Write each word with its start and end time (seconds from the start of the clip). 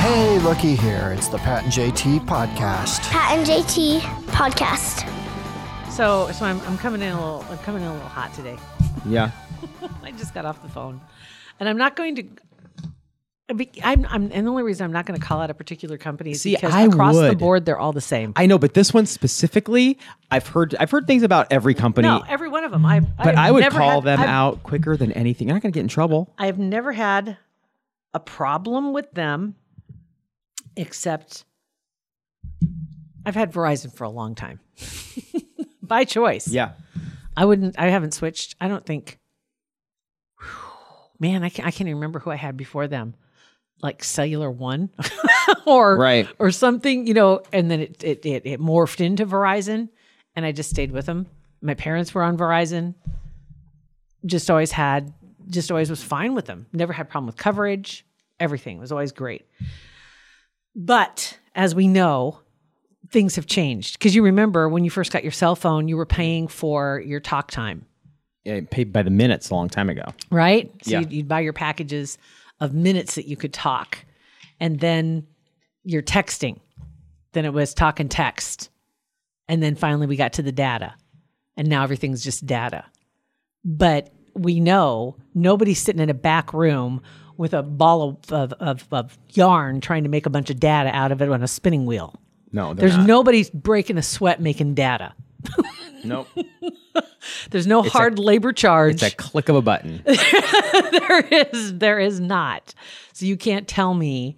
Hey, 0.00 0.38
looky 0.40 0.74
here. 0.74 1.14
It's 1.16 1.28
the 1.28 1.38
Pat 1.38 1.62
and 1.62 1.72
JT 1.72 2.26
podcast. 2.26 3.08
Pat 3.08 3.38
and 3.38 3.46
JT 3.46 4.00
podcast. 4.32 5.08
So, 5.92 6.28
so 6.32 6.44
I'm, 6.44 6.60
I'm 6.62 6.76
coming 6.76 7.02
in 7.02 7.12
a 7.12 7.14
little. 7.14 7.44
I'm 7.48 7.58
coming 7.58 7.82
in 7.82 7.88
a 7.88 7.92
little 7.92 8.08
hot 8.08 8.34
today. 8.34 8.58
Yeah. 9.04 9.30
I 10.02 10.10
just 10.10 10.34
got 10.34 10.44
off 10.44 10.60
the 10.60 10.70
phone, 10.70 11.00
and 11.60 11.68
I'm 11.68 11.78
not 11.78 11.94
going 11.94 12.16
to. 12.16 12.24
I'm, 13.48 14.04
I'm, 14.10 14.32
and 14.32 14.44
the 14.44 14.50
only 14.50 14.64
reason 14.64 14.84
I'm 14.84 14.92
not 14.92 15.06
going 15.06 15.18
to 15.20 15.24
call 15.24 15.40
out 15.40 15.50
a 15.50 15.54
particular 15.54 15.96
company 15.98 16.32
is 16.32 16.42
See, 16.42 16.56
because 16.56 16.74
I 16.74 16.82
across 16.82 17.14
the 17.14 17.36
board 17.36 17.64
they're 17.64 17.78
all 17.78 17.92
the 17.92 18.00
same. 18.00 18.32
I 18.34 18.46
know, 18.46 18.58
but 18.58 18.74
this 18.74 18.92
one 18.92 19.06
specifically, 19.06 19.98
I've 20.32 20.48
heard 20.48 20.74
I've 20.80 20.90
heard 20.90 21.06
things 21.06 21.22
about 21.22 21.52
every 21.52 21.72
company, 21.74 22.08
no, 22.08 22.24
every 22.28 22.48
one 22.48 22.64
of 22.64 22.72
them. 22.72 22.84
I, 22.84 22.98
but 23.00 23.28
I've 23.28 23.38
I 23.38 23.50
would 23.52 23.70
call 23.70 24.00
had- 24.00 24.04
them 24.04 24.20
I've- 24.20 24.28
out 24.28 24.62
quicker 24.64 24.96
than 24.96 25.12
anything. 25.12 25.46
You're 25.46 25.54
not 25.54 25.62
going 25.62 25.72
to 25.72 25.76
get 25.76 25.82
in 25.82 25.88
trouble. 25.88 26.34
I've 26.36 26.58
never 26.58 26.92
had 26.92 27.36
a 28.12 28.18
problem 28.18 28.92
with 28.92 29.12
them, 29.12 29.54
except 30.76 31.44
I've 33.24 33.36
had 33.36 33.52
Verizon 33.52 33.94
for 33.94 34.02
a 34.04 34.10
long 34.10 34.34
time 34.34 34.58
by 35.82 36.02
choice. 36.04 36.48
Yeah. 36.48 36.72
I 37.36 37.44
wouldn't. 37.44 37.78
I 37.78 37.90
haven't 37.90 38.12
switched. 38.12 38.56
I 38.60 38.66
don't 38.66 38.84
think. 38.84 39.20
Man, 41.20 41.44
I 41.44 41.48
can't. 41.48 41.66
I 41.66 41.70
can't 41.70 41.82
even 41.88 41.94
remember 41.96 42.18
who 42.18 42.30
I 42.30 42.36
had 42.36 42.56
before 42.56 42.88
them, 42.88 43.14
like 43.82 44.02
Cellular 44.02 44.50
One, 44.50 44.90
or 45.66 45.96
Right. 45.96 46.28
or 46.38 46.50
something. 46.50 47.06
You 47.06 47.14
know, 47.14 47.42
and 47.52 47.70
then 47.70 47.80
it, 47.80 48.02
it 48.04 48.24
it 48.26 48.42
it 48.46 48.60
morphed 48.60 49.00
into 49.04 49.26
Verizon, 49.26 49.88
and 50.34 50.44
I 50.46 50.52
just 50.52 50.70
stayed 50.70 50.92
with 50.92 51.06
them. 51.06 51.26
My 51.62 51.74
parents 51.74 52.14
were 52.14 52.22
on 52.22 52.36
Verizon. 52.36 52.94
Just 54.24 54.50
always 54.50 54.72
had. 54.72 55.12
Just 55.48 55.70
always 55.70 55.88
was 55.90 56.02
fine 56.02 56.34
with 56.34 56.46
them. 56.46 56.66
Never 56.72 56.92
had 56.92 57.08
problem 57.08 57.26
with 57.26 57.36
coverage. 57.36 58.04
Everything 58.40 58.78
was 58.78 58.90
always 58.92 59.12
great. 59.12 59.46
But 60.74 61.38
as 61.54 61.74
we 61.74 61.88
know, 61.88 62.40
things 63.10 63.36
have 63.36 63.46
changed 63.46 63.98
because 63.98 64.14
you 64.14 64.22
remember 64.22 64.68
when 64.68 64.84
you 64.84 64.90
first 64.90 65.12
got 65.12 65.22
your 65.22 65.32
cell 65.32 65.56
phone, 65.56 65.88
you 65.88 65.96
were 65.96 66.06
paying 66.06 66.48
for 66.48 67.00
your 67.06 67.20
talk 67.20 67.50
time, 67.50 67.86
yeah 68.44 68.60
paid 68.70 68.92
by 68.92 69.02
the 69.02 69.10
minutes 69.10 69.50
a 69.50 69.54
long 69.54 69.68
time 69.68 69.88
ago. 69.88 70.04
right? 70.30 70.70
So 70.82 70.90
Yeah. 70.90 71.00
you'd, 71.00 71.12
you'd 71.12 71.28
buy 71.28 71.40
your 71.40 71.52
packages 71.52 72.18
of 72.60 72.74
minutes 72.74 73.14
that 73.16 73.26
you 73.26 73.36
could 73.36 73.52
talk, 73.52 73.98
and 74.60 74.80
then 74.80 75.26
you're 75.84 76.02
texting. 76.02 76.58
Then 77.32 77.44
it 77.44 77.52
was 77.52 77.74
talk 77.74 78.00
and 78.00 78.10
text, 78.10 78.70
and 79.48 79.62
then 79.62 79.74
finally 79.74 80.06
we 80.06 80.16
got 80.16 80.32
to 80.34 80.42
the 80.42 80.52
data, 80.52 80.94
and 81.56 81.68
now 81.68 81.82
everything's 81.82 82.24
just 82.24 82.46
data. 82.46 82.84
But 83.64 84.12
we 84.34 84.60
know 84.60 85.16
nobody's 85.34 85.80
sitting 85.80 86.00
in 86.02 86.10
a 86.10 86.14
back 86.14 86.52
room 86.54 87.02
with 87.36 87.52
a 87.52 87.62
ball 87.62 88.02
of, 88.02 88.32
of, 88.32 88.52
of, 88.60 88.86
of 88.92 89.18
yarn 89.32 89.80
trying 89.80 90.04
to 90.04 90.08
make 90.08 90.24
a 90.26 90.30
bunch 90.30 90.48
of 90.50 90.58
data 90.58 90.90
out 90.94 91.12
of 91.12 91.20
it 91.20 91.28
on 91.30 91.42
a 91.42 91.48
spinning 91.48 91.84
wheel. 91.84 92.14
No, 92.52 92.72
There's 92.72 92.96
not. 92.96 93.06
nobody 93.06 93.44
breaking 93.52 93.98
a 93.98 94.02
sweat 94.02 94.40
making 94.40 94.74
data. 94.74 95.12
Nope. 96.04 96.28
There's 97.50 97.66
no 97.66 97.82
hard 97.82 98.18
labor 98.18 98.52
charge. 98.52 98.94
It's 98.94 99.02
a 99.02 99.16
click 99.16 99.48
of 99.48 99.56
a 99.56 99.62
button. 99.62 100.02
there 100.04 101.20
is 101.20 101.78
there 101.78 101.98
is 101.98 102.20
not. 102.20 102.74
So 103.12 103.26
you 103.26 103.36
can't 103.36 103.66
tell 103.66 103.94
me 103.94 104.36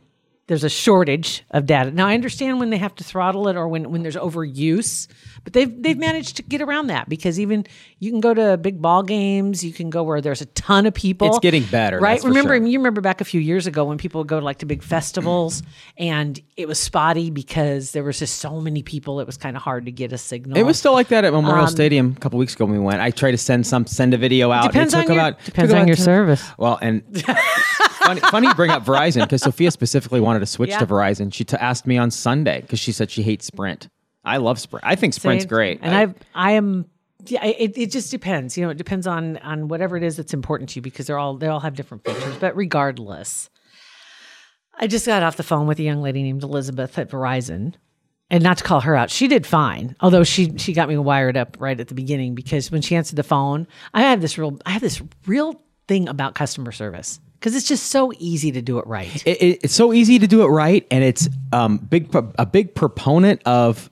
there's 0.49 0.65
a 0.65 0.69
shortage 0.71 1.45
of 1.51 1.67
data. 1.67 1.91
Now 1.91 2.07
I 2.07 2.15
understand 2.15 2.59
when 2.59 2.71
they 2.71 2.79
have 2.79 2.95
to 2.97 3.05
throttle 3.05 3.49
it 3.49 3.57
or 3.57 3.69
when, 3.69 3.91
when 3.91 4.03
there's 4.03 4.17
overuse, 4.17 5.07
but 5.45 5.53
they've 5.53 5.83
they've 5.83 5.97
managed 5.99 6.37
to 6.39 6.43
get 6.43 6.63
around 6.63 6.89
that 6.89 7.09
because 7.09 7.39
even 7.39 7.67
you 7.99 8.11
can 8.11 8.21
go 8.21 8.33
to 8.33 8.57
big 8.57 8.81
ball 8.81 9.03
games, 9.03 9.63
you 9.63 9.73
can 9.73 9.91
go 9.91 10.03
where 10.03 10.23
there's 10.23 10.41
a 10.41 10.47
ton 10.47 10.87
of 10.87 10.95
people. 10.95 11.29
It's 11.29 11.39
getting 11.39 11.65
better, 11.65 12.01
right? 12.01 12.23
remember, 12.25 12.57
sure. 12.57 12.67
you 12.67 12.79
remember 12.79 13.03
back 13.03 13.21
a 13.21 13.25
few 13.25 13.41
years 13.41 13.67
ago 13.67 13.85
when 13.85 13.99
people 13.99 14.21
would 14.21 14.29
go 14.29 14.41
to 14.41 14.45
like 14.45 14.59
to 14.59 14.67
big 14.67 14.83
festivals 14.83 15.63
and 15.99 16.41
it 16.57 16.67
was 16.67 16.79
spotty 16.79 17.31
because 17.31 17.93
there 17.93 18.03
was 18.03 18.19
just 18.19 18.37
so 18.39 18.59
many 18.59 18.83
people. 18.83 19.21
It 19.21 19.27
was 19.27 19.37
kind 19.37 19.55
of 19.55 19.63
hard 19.63 19.85
to 19.85 19.93
get 19.93 20.15
a 20.15 20.19
signal. 20.19 20.57
It 20.57 20.63
was 20.63 20.79
still 20.79 20.95
like 20.95 21.09
that 21.09 21.25
at 21.25 21.33
Memorial 21.33 21.67
Stadium 21.67 22.15
a 22.17 22.21
couple 22.21 22.39
weeks 22.39 22.55
ago 22.55 22.65
when 22.65 22.73
we 22.75 22.81
went. 22.81 23.01
I 23.03 23.11
tried 23.11 23.33
to 23.33 23.39
send 23.39 23.67
some 23.67 23.87
send 23.87 24.15
a 24.15 24.19
video 24.19 24.51
out. 24.51 24.65
and 24.65 24.69
Um, 24.69 24.73
Depends 24.73 24.95
it 24.95 24.97
took 24.97 25.11
on 25.11 25.15
your- 25.15 25.25
about, 25.25 25.45
depends 25.45 25.73
took 25.73 25.81
on 25.81 25.87
your 25.89 25.97
10 25.97 26.05
service. 26.05 26.43
Well, 26.57 26.79
and 26.81 27.03
funny, 28.09 28.21
funny 28.31 28.47
you 28.49 28.55
bring 28.55 28.71
up 28.71 28.85
Verizon 28.85 29.23
because 29.23 29.43
Sophia 29.43 29.71
specifically 29.71 30.21
wanted 30.21 30.41
to 30.41 30.47
switch 30.47 30.71
Yeah. 30.71 30.79
to 30.81 30.87
Verizon. 30.87 31.33
She 31.33 31.45
t- 31.45 31.57
asked 31.57 31.87
me 31.87 31.97
on 31.99 32.11
Sunday 32.11 32.61
because 32.63 32.81
she 32.81 32.93
said 32.93 33.11
she 33.11 33.23
hates 33.23 33.47
Sprint. 33.47 33.89
I 34.25 34.37
love 34.39 34.59
Sprint. 34.59 34.85
I 34.87 34.95
think 34.95 35.15
Sprint's 35.15 35.45
Same. 35.45 35.49
great. 35.49 35.79
And 35.83 35.95
I, 35.95 36.15
I 36.35 36.53
am 36.53 36.87
yeah, 37.27 37.45
it, 37.45 37.77
it 37.77 37.91
just 37.91 38.11
depends. 38.11 38.57
You 38.57 38.65
know, 38.65 38.71
it 38.71 38.77
depends 38.79 39.07
on 39.07 39.37
on 39.39 39.69
whatever 39.69 39.97
it 39.97 40.03
is 40.03 40.17
that's 40.17 40.33
important 40.35 40.71
to 40.71 40.77
you 40.77 40.83
because 40.83 41.07
they're 41.07 41.19
all 41.19 41.37
they 41.37 41.47
all 41.49 41.61
have 41.61 41.75
different 41.75 42.05
features. 42.05 42.37
But 42.37 42.57
regardless, 42.57 43.51
I 44.79 44.87
just 44.87 45.07
got 45.07 45.23
off 45.23 45.37
the 45.37 45.43
phone 45.43 45.67
with 45.67 45.79
a 45.79 45.83
young 45.83 46.01
lady 46.03 46.23
named 46.23 46.43
Elizabeth 46.43 46.99
at 46.99 47.11
Verizon. 47.11 47.75
And 48.31 48.43
not 48.45 48.59
to 48.59 48.65
call 48.65 48.81
her 48.83 48.95
out, 48.95 49.11
she 49.11 49.27
did 49.27 49.47
fine. 49.47 49.97
Although 50.01 50.23
she 50.23 50.57
she 50.59 50.75
got 50.75 50.89
me 50.89 50.99
wired 50.99 51.37
up 51.37 51.57
right 51.59 51.79
at 51.81 51.89
the 51.89 51.95
beginning 51.95 52.35
because 52.35 52.71
when 52.71 52.83
she 52.83 52.95
answered 52.95 53.17
the 53.17 53.23
phone, 53.23 53.67
I 53.95 54.03
have 54.03 54.21
this 54.21 54.37
real 54.37 54.59
I 54.67 54.71
have 54.71 54.83
this 54.83 55.01
real 55.27 55.61
thing 55.89 56.09
about 56.09 56.35
customer 56.35 56.71
service 56.71 57.19
because 57.39 57.55
it's 57.55 57.67
just 57.69 57.87
so 57.87 58.13
easy 58.19 58.53
to 58.53 58.63
do 58.63 58.79
it 58.79 58.87
right. 58.87 59.15
it, 59.27 59.37
it- 59.43 59.61
it's 59.65 59.75
so 59.75 59.93
easy 59.93 60.19
to 60.19 60.27
do 60.27 60.43
it 60.43 60.47
right, 60.49 60.87
and 60.91 61.05
it's 61.05 61.29
um 61.53 61.79
big 61.79 62.15
a 62.39 62.47
big 62.47 62.75
proponent 62.75 63.43
of 63.47 63.91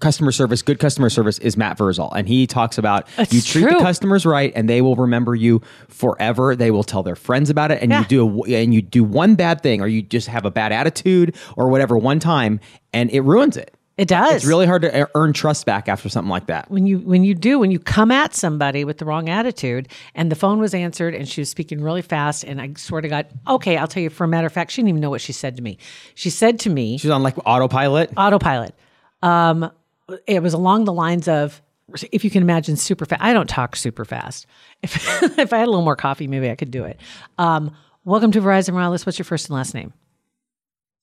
customer 0.00 0.30
service. 0.30 0.62
Good 0.62 0.78
customer 0.78 1.10
service 1.10 1.38
is 1.40 1.56
Matt 1.56 1.76
Verzal, 1.78 2.12
and 2.14 2.28
he 2.28 2.46
talks 2.46 2.78
about 2.78 3.08
It's 3.18 3.32
you 3.32 3.40
treat 3.40 3.62
true. 3.62 3.78
the 3.78 3.84
customers 3.84 4.24
right, 4.24 4.52
and 4.54 4.68
they 4.68 4.80
will 4.80 4.94
remember 4.94 5.34
you 5.34 5.60
forever. 5.88 6.54
They 6.54 6.70
will 6.70 6.84
tell 6.84 7.02
their 7.02 7.16
friends 7.16 7.50
about 7.50 7.72
it, 7.72 7.82
and 7.82 7.90
Yeah. 7.90 8.00
you 8.00 8.06
do 8.06 8.44
a, 8.46 8.62
and 8.62 8.72
you 8.72 8.80
do 8.80 9.02
one 9.02 9.34
bad 9.34 9.60
thing, 9.60 9.80
or 9.80 9.88
you 9.88 10.02
just 10.02 10.28
have 10.28 10.44
a 10.44 10.50
bad 10.52 10.70
attitude, 10.72 11.34
or 11.56 11.68
whatever 11.68 11.98
one 11.98 12.20
time, 12.20 12.60
and 12.92 13.10
it 13.10 13.22
ruins 13.22 13.56
it. 13.56 13.74
It 13.98 14.06
does. 14.06 14.36
It's 14.36 14.44
really 14.44 14.64
hard 14.66 14.82
to 14.82 15.10
earn 15.16 15.32
trust 15.32 15.66
back 15.66 15.88
after 15.88 16.08
something 16.08 16.30
like 16.30 16.46
that. 16.46 16.70
when 16.70 16.86
you 16.86 17.00
when 17.00 17.24
you 17.24 17.34
do 17.34 17.58
when 17.58 17.72
you 17.72 17.80
come 17.80 18.12
at 18.12 18.32
somebody 18.32 18.84
with 18.84 18.98
the 18.98 19.04
wrong 19.04 19.28
attitude 19.28 19.88
and 20.14 20.30
the 20.30 20.36
phone 20.36 20.60
was 20.60 20.72
answered 20.72 21.16
and 21.16 21.28
she 21.28 21.40
was 21.40 21.50
speaking 21.50 21.82
really 21.82 22.00
fast 22.00 22.44
and 22.44 22.60
I 22.60 22.72
swear 22.76 23.00
to 23.00 23.08
God, 23.08 23.26
okay, 23.48 23.76
I'll 23.76 23.88
tell 23.88 24.02
you 24.02 24.08
for 24.08 24.22
a 24.22 24.28
matter 24.28 24.46
of 24.46 24.52
fact, 24.52 24.70
she 24.70 24.82
didn't 24.82 24.90
even 24.90 25.00
know 25.00 25.10
what 25.10 25.20
she 25.20 25.32
said 25.32 25.56
to 25.56 25.62
me. 25.62 25.78
She 26.14 26.30
said 26.30 26.60
to 26.60 26.70
me, 26.70 26.96
She's 26.96 27.10
on 27.10 27.24
like 27.24 27.34
autopilot. 27.44 28.12
autopilot. 28.16 28.72
Um, 29.20 29.68
it 30.28 30.42
was 30.44 30.54
along 30.54 30.84
the 30.84 30.92
lines 30.92 31.26
of, 31.26 31.60
if 32.12 32.22
you 32.24 32.30
can 32.30 32.42
imagine, 32.42 32.76
super 32.76 33.04
fast. 33.04 33.20
I 33.20 33.32
don't 33.32 33.48
talk 33.48 33.74
super 33.74 34.04
fast. 34.04 34.46
If 34.84 35.38
if 35.40 35.52
I 35.52 35.58
had 35.58 35.66
a 35.66 35.70
little 35.70 35.84
more 35.84 35.96
coffee, 35.96 36.28
maybe 36.28 36.48
I 36.48 36.54
could 36.54 36.70
do 36.70 36.84
it. 36.84 37.00
Um, 37.36 37.74
welcome 38.04 38.30
to 38.30 38.40
Verizon 38.40 38.74
Wireless. 38.74 39.04
What's 39.04 39.18
your 39.18 39.24
first 39.24 39.48
and 39.48 39.56
last 39.56 39.74
name? 39.74 39.92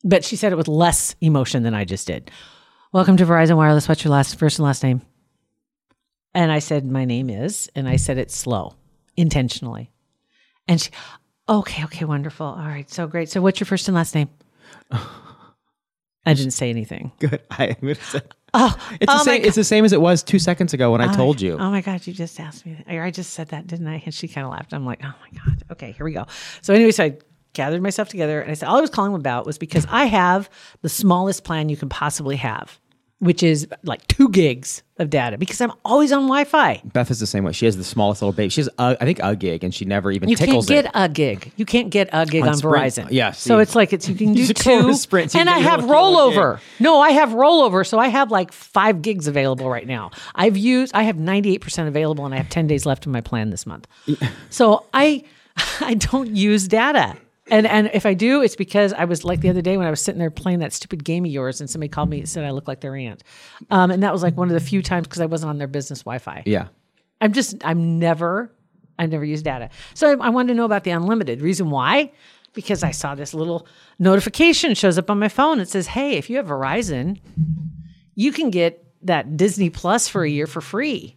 But 0.05 0.23
she 0.23 0.37
said 0.37 0.53
it 0.53 0.55
with 0.55 0.69
less 0.69 1.13
emotion 1.19 1.63
than 1.63 1.73
I 1.73 1.83
just 1.83 2.07
did. 2.07 2.31
Welcome 2.95 3.17
to 3.17 3.25
Verizon 3.25 3.57
Wireless. 3.57 3.89
What's 3.89 4.05
your 4.05 4.13
last 4.13 4.39
first 4.39 4.57
and 4.57 4.65
last 4.65 4.81
name? 4.81 5.01
And 6.33 6.49
I 6.49 6.59
said, 6.59 6.85
my 6.89 7.03
name 7.03 7.29
is, 7.29 7.69
and 7.75 7.89
I 7.89 7.97
said 7.97 8.17
it 8.17 8.31
slow, 8.31 8.75
intentionally. 9.17 9.91
And 10.69 10.79
she, 10.79 10.91
okay, 11.49 11.83
okay, 11.83 12.05
wonderful. 12.05 12.45
All 12.45 12.55
right, 12.55 12.89
so 12.89 13.05
great. 13.05 13.27
So 13.27 13.41
what's 13.41 13.59
your 13.59 13.65
first 13.65 13.89
and 13.89 13.95
last 13.95 14.15
name? 14.15 14.29
I 14.91 16.33
didn't 16.33 16.51
say 16.51 16.69
anything. 16.69 17.11
Good. 17.19 17.41
I 17.51 17.75
would 17.81 17.97
say. 17.97 18.21
Oh, 18.53 18.73
It's 19.01 19.11
oh 19.11 19.17
the 19.17 19.23
same. 19.25 19.43
It's 19.43 19.57
the 19.57 19.65
same 19.65 19.83
as 19.83 19.91
it 19.91 19.99
was 19.99 20.23
two 20.23 20.39
seconds 20.39 20.73
ago 20.73 20.93
when 20.93 21.01
I 21.01 21.11
Oh, 21.11 21.17
told 21.17 21.41
you. 21.41 21.57
Oh 21.57 21.69
my 21.69 21.81
God, 21.81 22.07
you 22.07 22.13
just 22.13 22.39
asked 22.39 22.65
me. 22.65 22.81
Or 22.87 23.03
I 23.03 23.11
just 23.11 23.33
said 23.33 23.49
that, 23.49 23.67
didn't 23.67 23.87
I? 23.87 24.03
And 24.05 24.13
she 24.13 24.29
kind 24.29 24.45
of 24.47 24.53
laughed. 24.53 24.73
I'm 24.73 24.85
like, 24.85 25.01
oh 25.03 25.13
my 25.19 25.37
God. 25.45 25.63
Okay, 25.69 25.91
here 25.91 26.05
we 26.05 26.13
go. 26.13 26.27
So, 26.61 26.73
anyway, 26.73 26.91
so 26.91 27.03
I 27.03 27.17
gathered 27.51 27.81
myself 27.81 28.07
together 28.07 28.39
and 28.39 28.51
I 28.51 28.53
said, 28.53 28.69
all 28.69 28.77
I 28.77 28.81
was 28.81 28.89
calling 28.89 29.13
about 29.15 29.45
was 29.45 29.57
because 29.57 29.85
I 29.89 30.05
have 30.05 30.49
the 30.81 30.87
smallest 30.89 31.43
plan 31.43 31.67
you 31.67 31.75
can 31.75 31.89
possibly 31.89 32.37
have. 32.37 32.79
Which 33.19 33.41
is 33.43 33.67
like 33.83 34.05
two 34.07 34.29
gigs 34.29 34.83
of 34.97 35.09
data 35.09 35.37
because 35.37 35.59
I'm 35.61 35.71
always 35.83 36.11
on 36.11 36.23
Wi-Fi. 36.23 36.81
Beth 36.85 37.09
is 37.09 37.19
the 37.19 37.25
same 37.27 37.43
way. 37.43 37.53
She 37.53 37.65
has 37.65 37.75
the 37.77 37.83
smallest 37.83 38.21
little 38.21 38.33
baby. 38.33 38.49
She 38.49 38.61
has, 38.61 38.69
a, 38.77 38.97
I 38.99 39.05
think, 39.05 39.19
a 39.23 39.35
gig, 39.35 39.63
and 39.63 39.73
she 39.73 39.85
never 39.85 40.11
even 40.11 40.29
You 40.29 40.35
can't 40.37 40.65
get 40.67 40.85
it. 40.85 40.91
a 40.93 41.07
gig. 41.09 41.51
You 41.55 41.65
can't 41.65 41.89
get 41.89 42.09
a 42.13 42.25
gig 42.25 42.43
On 42.43 42.49
on. 42.49 42.55
Verizon. 42.55 43.07
Yeah, 43.11 43.31
So 43.31 43.59
it's 43.59 43.73
like 43.75 43.93
it's 43.93 44.07
you 44.09 44.15
can 44.15 44.33
do 44.35 44.45
two. 44.47 44.93
Sprint 44.93 45.31
so 45.31 45.39
and 45.39 45.49
I 45.49 45.59
have 45.59 45.81
rollover. 45.81 46.59
No, 46.79 46.99
I 46.99 47.11
have 47.11 47.29
rollover. 47.29 47.85
So 47.87 47.99
I 47.99 48.09
have 48.09 48.31
like 48.31 48.51
five 48.51 49.01
gigs 49.01 49.27
available 49.27 49.69
right 49.69 49.87
now. 49.87 50.11
I've 50.35 50.57
used. 50.57 50.93
I 50.93 51.03
have 51.03 51.17
ninety 51.17 51.53
eight 51.53 51.61
percent 51.61 51.87
available, 51.87 52.25
and 52.25 52.33
I 52.33 52.37
have 52.37 52.49
ten 52.49 52.67
days 52.67 52.85
left 52.85 53.05
in 53.05 53.11
my 53.11 53.21
plan 53.21 53.49
this 53.49 53.65
month. 53.65 53.87
so 54.49 54.85
I, 54.93 55.23
I 55.81 55.93
don't 55.95 56.35
use 56.35 56.67
data. 56.67 57.15
And 57.47 57.67
and 57.67 57.91
if 57.93 58.05
I 58.05 58.13
do, 58.15 58.41
it's 58.41 58.55
because 58.55 58.91
I 58.93 59.05
was 59.05 59.23
like 59.23 59.41
the 59.41 59.49
other 59.49 59.61
day 59.61 59.77
when 59.77 59.85
I 59.85 59.91
was 59.91 60.01
sitting 60.01 60.19
there 60.19 60.31
playing 60.31 60.59
that 60.59 60.73
stupid 60.73 61.03
game 61.03 61.25
of 61.25 61.31
yours, 61.31 61.61
and 61.61 61.69
somebody 61.69 61.89
called 61.89 62.09
me 62.09 62.19
and 62.19 62.29
said 62.29 62.43
I 62.43 62.49
look 62.51 62.67
like 62.67 62.81
their 62.81 62.95
aunt, 62.95 63.23
um, 63.69 63.91
and 63.91 64.01
that 64.01 64.11
was 64.11 64.23
like 64.23 64.35
one 64.35 64.47
of 64.47 64.53
the 64.53 64.59
few 64.59 64.81
times 64.81 65.07
because 65.07 65.21
I 65.21 65.27
wasn't 65.27 65.51
on 65.51 65.57
their 65.59 65.67
business 65.67 65.99
Wi-Fi. 65.99 66.43
Yeah. 66.45 66.67
I'm 67.21 67.33
just, 67.33 67.55
I'm 67.63 67.97
never, 67.97 68.51
I 68.99 69.05
never 69.05 69.23
use 69.23 69.41
data. 69.41 69.69
So 69.93 70.11
I, 70.11 70.27
I 70.27 70.29
wanted 70.29 70.49
to 70.49 70.53
know 70.55 70.65
about 70.65 70.83
the 70.83 70.91
unlimited. 70.91 71.41
Reason 71.41 71.69
why? 71.69 72.11
Because 72.53 72.83
I 72.83 72.91
saw 72.91 73.15
this 73.15 73.33
little 73.33 73.67
notification 73.99 74.75
shows 74.75 74.97
up 74.97 75.09
on 75.09 75.17
my 75.17 75.29
phone. 75.29 75.59
It 75.59 75.69
says, 75.69 75.87
hey, 75.87 76.17
if 76.17 76.29
you 76.29 76.37
have 76.37 76.47
Verizon, 76.47 77.19
you 78.15 78.31
can 78.31 78.49
get 78.49 78.85
that 79.03 79.37
Disney 79.37 79.69
Plus 79.69 80.07
for 80.07 80.23
a 80.23 80.29
year 80.29 80.45
for 80.45 80.61
free. 80.61 81.15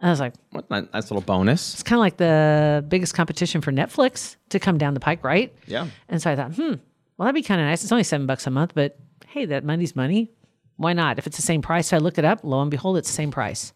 I 0.00 0.10
was 0.10 0.20
like, 0.20 0.34
What 0.50 0.66
a 0.70 0.82
nice 0.82 1.10
little 1.10 1.20
bonus. 1.22 1.74
it's 1.74 1.82
kind 1.82 1.96
of 1.98 2.00
like 2.00 2.18
the 2.18 2.84
biggest 2.88 3.14
competition 3.14 3.60
for 3.62 3.72
Netflix 3.72 4.36
to 4.50 4.58
come 4.58 4.76
down 4.78 4.94
the 4.94 5.00
pike, 5.00 5.24
right? 5.24 5.54
Yeah. 5.66 5.86
And 6.08 6.20
so 6.20 6.30
I 6.30 6.36
thought, 6.36 6.54
hmm, 6.54 6.74
well, 7.16 7.24
that'd 7.26 7.34
be 7.34 7.42
kind 7.42 7.60
of 7.60 7.66
nice. 7.66 7.82
It's 7.82 7.92
only 7.92 8.04
seven 8.04 8.26
bucks 8.26 8.46
a 8.46 8.50
month, 8.50 8.72
but 8.74 8.98
hey, 9.28 9.46
that 9.46 9.64
money's 9.64 9.96
money. 9.96 10.30
Why 10.76 10.92
not? 10.92 11.18
If 11.18 11.26
it's 11.26 11.36
the 11.36 11.42
same 11.42 11.62
price, 11.62 11.88
so 11.88 11.96
I 11.96 12.00
look 12.00 12.18
it 12.18 12.24
up. 12.26 12.40
Lo 12.44 12.60
and 12.60 12.70
behold, 12.70 12.98
it's 12.98 13.08
the 13.08 13.14
same 13.14 13.30
price. 13.30 13.72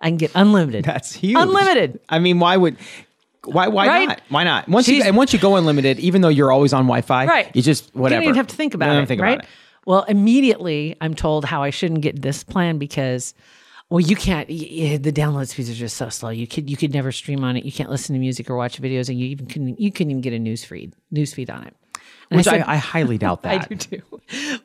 I 0.00 0.08
can 0.08 0.16
get 0.16 0.30
unlimited. 0.36 0.84
That's 0.84 1.12
huge. 1.12 1.36
Unlimited. 1.36 1.98
I 2.08 2.20
mean, 2.20 2.38
why 2.38 2.56
would 2.56 2.76
why 3.44 3.66
why 3.66 3.88
Right? 3.88 4.08
not? 4.08 4.20
Why 4.28 4.44
not? 4.44 4.68
Once 4.68 4.86
you 4.86 5.02
and 5.02 5.16
once 5.16 5.32
you 5.32 5.40
go 5.40 5.56
unlimited, 5.56 5.98
even 5.98 6.20
though 6.20 6.28
you're 6.28 6.52
always 6.52 6.72
on 6.72 6.84
Wi-Fi, 6.84 7.26
Right. 7.26 7.50
You 7.56 7.62
just 7.62 7.92
whatever. 7.96 8.20
You 8.22 8.26
don't 8.26 8.28
even 8.34 8.36
have 8.36 8.46
to 8.48 8.54
think 8.56 8.74
about 8.74 8.94
it, 9.02 9.08
think 9.08 9.20
right? 9.20 9.34
about 9.38 9.44
it. 9.44 9.50
Well, 9.86 10.02
immediately 10.04 10.94
I'm 11.00 11.14
told 11.14 11.44
how 11.44 11.64
I 11.64 11.70
shouldn't 11.70 12.02
get 12.02 12.22
this 12.22 12.44
plan 12.44 12.78
because, 12.78 13.34
well, 13.90 14.00
you 14.00 14.16
can't. 14.16 14.48
the 14.48 15.12
download 15.12 15.48
speeds 15.48 15.70
are 15.70 15.74
just 15.74 15.96
so 15.96 16.08
slow. 16.08 16.30
You 16.30 16.46
could 16.46 16.68
you 16.68 16.76
could 16.76 16.92
never 16.92 17.10
stream 17.12 17.42
on 17.44 17.56
it. 17.56 17.64
You 17.64 17.72
can't 17.72 17.90
listen 17.90 18.14
to 18.14 18.18
music 18.18 18.50
or 18.50 18.56
watch 18.56 18.80
videos, 18.80 19.08
and 19.08 19.18
you 19.18 19.26
even 19.26 19.46
couldn't 19.46 19.80
you 19.80 19.90
couldn't 19.90 20.10
even 20.10 20.20
get 20.20 20.32
a 20.32 20.38
news 20.38 20.64
feed 20.64 20.94
news 21.10 21.32
feed 21.32 21.50
on 21.50 21.64
it. 21.64 21.74
And 22.30 22.36
Which 22.38 22.46
I, 22.48 22.58
said- 22.58 22.66
I 22.66 22.76
highly 22.76 23.16
doubt 23.24 23.42
that. 23.44 23.62
I 23.62 23.64
do 23.66 23.76
too. 23.76 24.02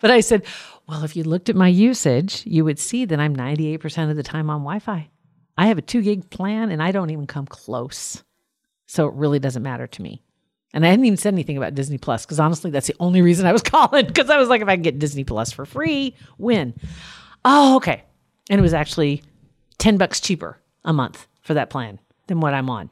But 0.01 0.11
I 0.11 0.19
said, 0.19 0.45
well, 0.87 1.05
if 1.05 1.15
you 1.15 1.23
looked 1.23 1.47
at 1.49 1.55
my 1.55 1.69
usage, 1.69 2.43
you 2.45 2.65
would 2.65 2.77
see 2.79 3.05
that 3.05 3.19
I'm 3.21 3.33
98% 3.35 4.09
of 4.11 4.17
the 4.17 4.23
time 4.23 4.49
on 4.49 4.59
Wi 4.61 4.79
Fi. 4.79 5.09
I 5.57 5.67
have 5.67 5.77
a 5.77 5.81
two 5.81 6.01
gig 6.01 6.29
plan 6.29 6.71
and 6.71 6.83
I 6.83 6.91
don't 6.91 7.09
even 7.11 7.25
come 7.27 7.45
close. 7.45 8.21
So 8.87 9.07
it 9.07 9.13
really 9.13 9.39
doesn't 9.39 9.63
matter 9.63 9.87
to 9.87 10.01
me. 10.01 10.21
And 10.73 10.85
I 10.85 10.89
hadn't 10.89 11.05
even 11.05 11.15
said 11.17 11.33
anything 11.33 11.55
about 11.55 11.75
Disney 11.75 11.97
Plus 11.97 12.25
because 12.25 12.39
honestly, 12.39 12.69
that's 12.71 12.87
the 12.87 12.95
only 12.99 13.21
reason 13.21 13.45
I 13.45 13.53
was 13.53 13.61
calling 13.63 14.07
because 14.07 14.29
I 14.29 14.37
was 14.37 14.49
like, 14.49 14.61
if 14.61 14.67
I 14.67 14.75
can 14.75 14.81
get 14.83 14.99
Disney 14.99 15.23
Plus 15.23 15.53
for 15.53 15.65
free, 15.65 16.15
win. 16.37 16.73
Oh, 17.45 17.77
okay. 17.77 18.03
And 18.49 18.59
it 18.59 18.61
was 18.61 18.73
actually 18.73 19.23
10 19.77 19.97
bucks 19.97 20.19
cheaper 20.19 20.59
a 20.83 20.93
month 20.93 21.27
for 21.41 21.53
that 21.53 21.69
plan 21.69 21.99
than 22.27 22.39
what 22.39 22.53
I'm 22.53 22.69
on. 22.69 22.89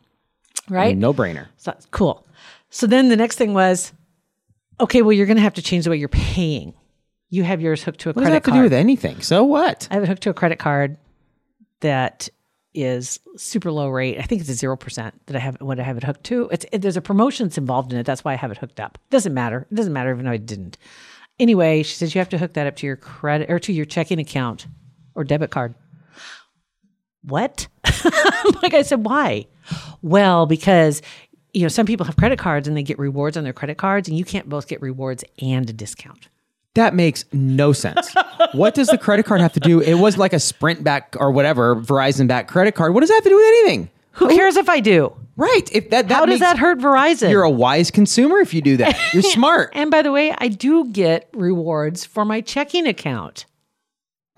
Right? 0.69 0.97
No 0.97 1.13
brainer. 1.13 1.47
So 1.57 1.75
cool. 1.91 2.25
So 2.69 2.87
then 2.87 3.09
the 3.09 3.17
next 3.17 3.37
thing 3.37 3.53
was, 3.53 3.91
okay, 4.79 5.01
well, 5.01 5.13
you're 5.13 5.25
going 5.25 5.37
to 5.37 5.43
have 5.43 5.55
to 5.55 5.61
change 5.61 5.83
the 5.83 5.89
way 5.89 5.97
you're 5.97 6.09
paying. 6.09 6.73
You 7.29 7.43
have 7.43 7.61
yours 7.61 7.83
hooked 7.83 7.99
to 8.01 8.09
a 8.09 8.13
What 8.13 8.23
does 8.23 8.31
that 8.31 8.43
credit 8.43 8.45
have 8.45 8.53
to 8.53 8.59
do 8.59 8.63
with 8.63 8.73
anything? 8.73 9.21
So 9.21 9.43
what? 9.43 9.87
I 9.91 9.95
have 9.95 10.03
it 10.03 10.09
hooked 10.09 10.23
to 10.23 10.29
a 10.29 10.33
credit 10.33 10.59
card 10.59 10.97
that 11.81 12.29
is 12.73 13.19
super 13.35 13.71
low 13.71 13.89
rate. 13.89 14.17
I 14.17 14.23
think 14.23 14.41
it's 14.41 14.49
a 14.49 14.53
zero 14.53 14.77
percent 14.77 15.13
that 15.27 15.35
I 15.35 15.39
have 15.39 15.57
what 15.59 15.79
I 15.79 15.83
have 15.83 15.97
it 15.97 16.03
hooked 16.03 16.23
to. 16.25 16.49
It's 16.51 16.65
it, 16.71 16.81
there's 16.81 16.97
a 16.97 17.01
promotion 17.01 17.47
that's 17.47 17.57
involved 17.57 17.91
in 17.91 17.99
it. 17.99 18.05
That's 18.05 18.23
why 18.23 18.33
I 18.33 18.37
have 18.37 18.51
it 18.51 18.57
hooked 18.57 18.79
up. 18.79 18.97
Doesn't 19.09 19.33
matter. 19.33 19.67
It 19.71 19.75
doesn't 19.75 19.93
matter 19.93 20.11
even 20.11 20.25
though 20.25 20.31
I 20.31 20.37
didn't. 20.37 20.77
Anyway, 21.39 21.83
she 21.83 21.95
says 21.95 22.13
you 22.13 22.19
have 22.19 22.29
to 22.29 22.37
hook 22.37 22.53
that 22.53 22.67
up 22.67 22.75
to 22.77 22.87
your 22.87 22.95
credit 22.95 23.49
or 23.49 23.59
to 23.59 23.73
your 23.73 23.85
checking 23.85 24.19
account 24.19 24.67
or 25.15 25.23
debit 25.23 25.51
card. 25.51 25.73
What? 27.23 27.67
like 28.61 28.73
I 28.73 28.81
said, 28.81 29.05
why? 29.05 29.47
Well, 30.01 30.45
because 30.45 31.01
you 31.53 31.61
know 31.61 31.67
some 31.67 31.85
people 31.85 32.05
have 32.05 32.17
credit 32.17 32.39
cards 32.39 32.67
and 32.67 32.75
they 32.75 32.83
get 32.83 32.97
rewards 32.97 33.37
on 33.37 33.43
their 33.43 33.53
credit 33.53 33.77
cards, 33.77 34.07
and 34.07 34.17
you 34.17 34.25
can't 34.25 34.49
both 34.49 34.67
get 34.67 34.81
rewards 34.81 35.23
and 35.41 35.69
a 35.69 35.73
discount. 35.73 36.29
That 36.73 36.95
makes 36.95 37.25
no 37.33 37.73
sense. 37.73 38.15
what 38.53 38.73
does 38.73 38.87
the 38.87 38.97
credit 38.97 39.25
card 39.25 39.41
have 39.41 39.53
to 39.53 39.59
do? 39.59 39.81
It 39.81 39.95
was 39.95 40.17
like 40.17 40.31
a 40.31 40.39
Sprint 40.39 40.83
back 40.83 41.15
or 41.19 41.31
whatever 41.31 41.75
Verizon 41.75 42.27
back 42.27 42.47
credit 42.47 42.75
card. 42.75 42.93
What 42.93 43.01
does 43.01 43.09
that 43.09 43.15
have 43.15 43.23
to 43.23 43.29
do 43.29 43.35
with 43.35 43.45
anything? 43.45 43.89
Who 44.13 44.29
cares 44.29 44.55
if 44.55 44.69
I 44.69 44.79
do? 44.79 45.13
Right. 45.35 45.69
If 45.71 45.89
that, 45.89 46.07
that 46.07 46.15
How 46.15 46.25
does 46.25 46.39
that 46.39 46.57
hurt 46.57 46.79
Verizon? 46.79 47.29
You're 47.29 47.43
a 47.43 47.49
wise 47.49 47.91
consumer 47.91 48.39
if 48.39 48.53
you 48.53 48.61
do 48.61 48.77
that. 48.77 48.97
You're 49.13 49.21
smart. 49.23 49.71
And 49.73 49.89
by 49.89 50.01
the 50.01 50.11
way, 50.11 50.33
I 50.37 50.47
do 50.47 50.85
get 50.85 51.29
rewards 51.33 52.05
for 52.05 52.25
my 52.25 52.41
checking 52.41 52.87
account. 52.87 53.45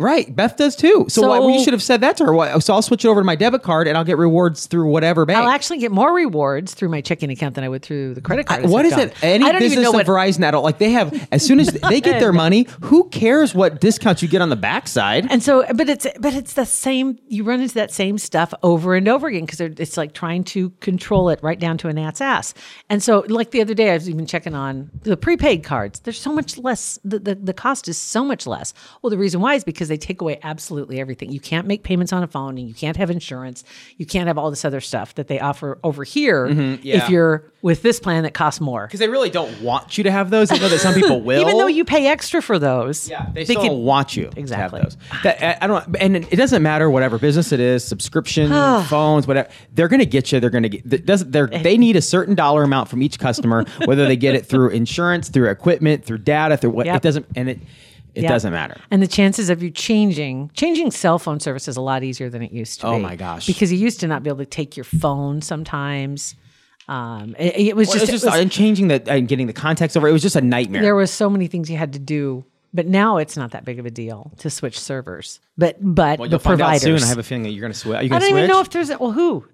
Right. 0.04 0.34
Beth 0.36 0.58
does 0.58 0.76
too. 0.76 1.06
So, 1.08 1.30
why, 1.30 1.40
well, 1.40 1.50
you 1.50 1.64
should 1.64 1.74
have 1.74 1.82
said 1.82 2.02
that 2.02 2.18
to 2.18 2.26
her. 2.26 2.34
Why- 2.34 2.60
So 2.60 2.74
I'll 2.74 2.82
switch 2.82 3.06
it 3.06 3.08
over 3.08 3.22
to 3.22 3.26
my 3.26 3.36
debit 3.36 3.64
card 3.64 3.88
and 3.88 3.98
I'll 3.98 4.04
get 4.04 4.18
rewards 4.18 4.68
through 4.68 4.90
whatever 4.92 5.26
bank. 5.26 5.40
I'll 5.40 5.50
actually 5.50 5.80
get 5.80 5.92
more 5.92 6.14
rewards 6.14 6.74
through 6.74 6.90
my 6.90 7.02
checking 7.02 7.30
account 7.30 7.56
than 7.56 7.64
I 7.64 7.70
would 7.70 7.82
through 7.82 8.14
the 8.14 8.22
credit 8.22 8.46
card. 8.48 8.66
what 8.70 8.86
is 8.86 8.94
hooked 8.94 9.14
it? 9.16 9.24
Any 9.24 9.46
I 9.46 9.54
don't 9.54 9.62
business 9.62 9.88
of 9.88 9.94
what. 9.94 10.06
Verizon 10.06 10.40
that 10.40 10.54
like 10.56 10.78
they 10.78 10.92
have 10.92 11.28
as 11.32 11.46
soon 11.46 11.60
as 11.60 11.68
they 11.90 12.02
get 12.02 12.20
their 12.20 12.34
money, 12.34 12.68
who 12.82 13.08
cares 13.10 13.56
what 13.56 13.80
discounts 13.80 14.22
you 14.22 14.28
get 14.28 14.42
on 14.42 14.50
the 14.50 14.56
backside? 14.56 15.26
And 15.32 15.42
so, 15.42 15.66
but 15.74 15.90
it's 15.90 16.06
but 16.20 16.34
it's 16.34 16.54
the 16.54 16.66
same. 16.66 17.18
You 17.28 17.44
run 17.44 17.62
into 17.62 17.76
that 17.76 17.92
same 17.92 18.18
stuff 18.18 18.54
over 18.62 18.96
and 18.96 19.08
over 19.08 19.28
again 19.28 19.46
because 19.46 19.62
it's 19.62 19.98
like 19.98 20.14
trying 20.14 20.44
to 20.46 20.70
control 20.82 21.30
it 21.30 21.40
right 21.42 21.60
down 21.60 21.78
to 21.80 21.88
a 21.88 21.94
gnat's 21.94 22.22
ass. 22.22 22.54
And 22.90 23.02
so, 23.02 23.24
like 23.28 23.52
the 23.52 23.62
other 23.62 23.74
day, 23.74 23.92
I 23.92 23.94
was 23.94 24.10
even 24.10 24.26
checking 24.26 24.54
on 24.56 24.92
the 25.04 25.16
prepaid 25.18 25.64
cards. 25.64 26.00
There's 26.02 26.20
so 26.20 26.34
much 26.34 26.58
less. 26.58 27.00
The, 27.04 27.20
the 27.20 27.36
the 27.36 27.54
cost 27.54 27.88
is 27.88 27.98
so 27.98 28.24
much 28.26 28.46
less. 28.46 28.74
Well, 29.02 29.10
the 29.10 29.18
reason 29.18 29.42
why 29.42 29.56
is 29.56 29.64
because 29.64 29.90
they 29.94 29.98
take 29.98 30.22
away 30.22 30.40
absolutely 30.42 31.00
everything. 31.00 31.32
You 31.32 31.40
can't 31.40 31.68
make 31.68 31.84
payments 31.84 32.12
on 32.12 32.24
a 32.24 32.28
phone, 32.28 32.58
and 32.58 32.68
you 32.68 32.74
can't 32.74 32.98
have 32.98 33.12
insurance. 33.12 33.64
You 33.98 34.08
can't 34.08 34.26
have 34.28 34.40
all 34.40 34.50
this 34.50 34.66
other 34.66 34.82
stuff 34.82 35.14
that 35.16 35.28
they 35.28 35.40
offer 35.40 35.78
over 35.84 36.04
here 36.04 36.48
Mm-hmm, 36.48 36.82
yeah. 36.82 37.04
if 37.04 37.10
you're 37.10 37.44
with 37.62 37.82
this 37.84 38.00
plan 38.00 38.24
that 38.24 38.34
costs 38.34 38.60
more. 38.60 38.88
Because 38.88 39.00
they 39.00 39.08
really 39.08 39.30
don't 39.30 39.62
want 39.62 39.98
you 39.98 40.04
to 40.06 40.12
have 40.12 40.30
those. 40.32 40.50
They 40.50 40.58
know 40.60 40.68
that 40.68 40.80
some 40.80 40.96
people 40.96 41.22
will. 41.28 41.42
Even 41.42 41.58
though 41.58 41.68
you 41.68 41.86
pay 41.86 42.08
extra 42.08 42.42
for 42.42 42.58
those, 42.60 43.08
Yeah, 43.10 43.28
they, 43.34 43.46
still 43.46 43.62
can- 43.62 43.78
want 43.84 44.16
you 44.18 44.32
Exactly. 44.36 44.48
to 44.48 44.56
have 44.56 44.72
those. 44.72 44.98
That, 45.24 45.44
I, 45.62 45.66
I 45.66 45.68
don't, 45.68 45.96
and 46.00 46.16
it 46.18 46.36
doesn't 46.36 46.64
matter 46.64 46.90
whatever 46.90 47.20
business 47.20 47.52
it 47.52 47.60
is, 47.60 47.84
subscription, 47.86 48.50
phones, 48.86 49.28
whatever. 49.28 49.50
They're 49.74 49.88
going 49.88 50.00
to 50.00 50.06
get 50.06 50.32
you. 50.32 50.40
They're 50.40 50.50
going 50.50 50.64
to 50.64 50.70
get. 50.70 51.06
Doesn't. 51.06 51.32
They're, 51.32 51.48
they 51.48 51.78
need 51.78 51.96
a 51.96 52.02
certain 52.02 52.34
dollar 52.36 52.64
amount 52.64 52.90
from 52.90 53.02
each 53.04 53.20
customer, 53.20 53.64
whether 53.86 54.08
they 54.08 54.16
get 54.18 54.34
it 54.36 54.46
through 54.46 54.70
insurance, 54.70 55.30
through 55.30 55.50
equipment, 55.50 56.04
through 56.04 56.18
data, 56.20 56.58
through 56.58 56.72
what. 56.72 56.88
Yep. 56.88 56.96
It 56.98 57.02
doesn't, 57.04 57.26
and 57.36 57.50
it 57.50 57.60
it 58.16 58.24
Yeah. 58.24 58.30
doesn't 58.30 58.52
matter. 58.52 58.78
And 58.92 59.02
the 59.02 59.08
chances 59.08 59.50
of 59.50 59.62
you 59.64 59.70
changing 59.72 60.52
changing 60.54 60.92
cell 60.92 61.18
phone 61.20 61.40
service 61.40 61.68
is 61.68 61.78
a 61.78 61.82
lot 61.82 62.04
easier 62.04 62.30
than 62.30 62.42
it 62.42 62.52
used 62.52 62.82
to 62.82 62.88
Oh 62.88 62.98
be. 62.98 63.02
my 63.04 63.16
gosh. 63.16 63.46
Because 63.48 63.72
you 63.72 63.80
used 63.80 64.00
to 64.02 64.08
not 64.08 64.24
be 64.24 64.30
able 64.30 64.40
to 64.40 64.46
take 64.46 64.76
your 64.78 64.84
phone 64.84 65.42
sometimes. 65.42 66.36
Um, 66.88 67.36
it, 67.40 67.56
it 67.70 67.76
was 67.76 67.88
Well, 67.88 67.94
just, 68.00 68.04
it's 68.04 68.12
just 68.12 68.26
it 68.26 68.32
was- 68.32 68.40
and 68.40 68.52
changing 68.52 68.90
the 68.90 69.02
and 69.10 69.28
getting 69.28 69.48
the 69.48 69.54
context 69.54 69.96
over. 69.96 70.08
It 70.08 70.12
was 70.12 70.22
just 70.22 70.36
a 70.36 70.42
nightmare. 70.42 70.82
there 70.82 70.96
was 70.96 71.12
so 71.12 71.30
many 71.30 71.48
things 71.48 71.70
you 71.70 71.78
had 71.78 71.94
to 71.94 72.00
do. 72.00 72.44
But 72.76 72.88
now 72.88 73.18
it's 73.18 73.38
not 73.38 73.52
that 73.52 73.66
big 73.66 73.78
of 73.78 73.86
a 73.86 73.92
deal 73.92 74.32
to 74.40 74.50
switch 74.50 74.80
servers. 74.80 75.40
But 75.60 75.78
but 75.80 76.18
well, 76.18 76.28
the 76.28 76.34
you'll 76.34 76.40
find 76.40 76.60
out 76.60 76.66
providers. 76.72 76.82
soon. 76.82 77.04
I 77.04 77.06
have 77.06 77.20
a 77.20 77.24
feeling 77.24 77.44
that 77.44 77.52
you're 77.52 77.62
going 77.62 77.72
to 77.72 77.78
switch. 77.78 77.98
I 77.98 78.08
don't 78.08 78.20
switch? 78.20 78.32
even 78.32 78.48
know 78.48 78.62
if 78.62 78.72
there's 78.72 78.90
a, 78.90 78.98
well 78.98 79.12
who 79.12 79.46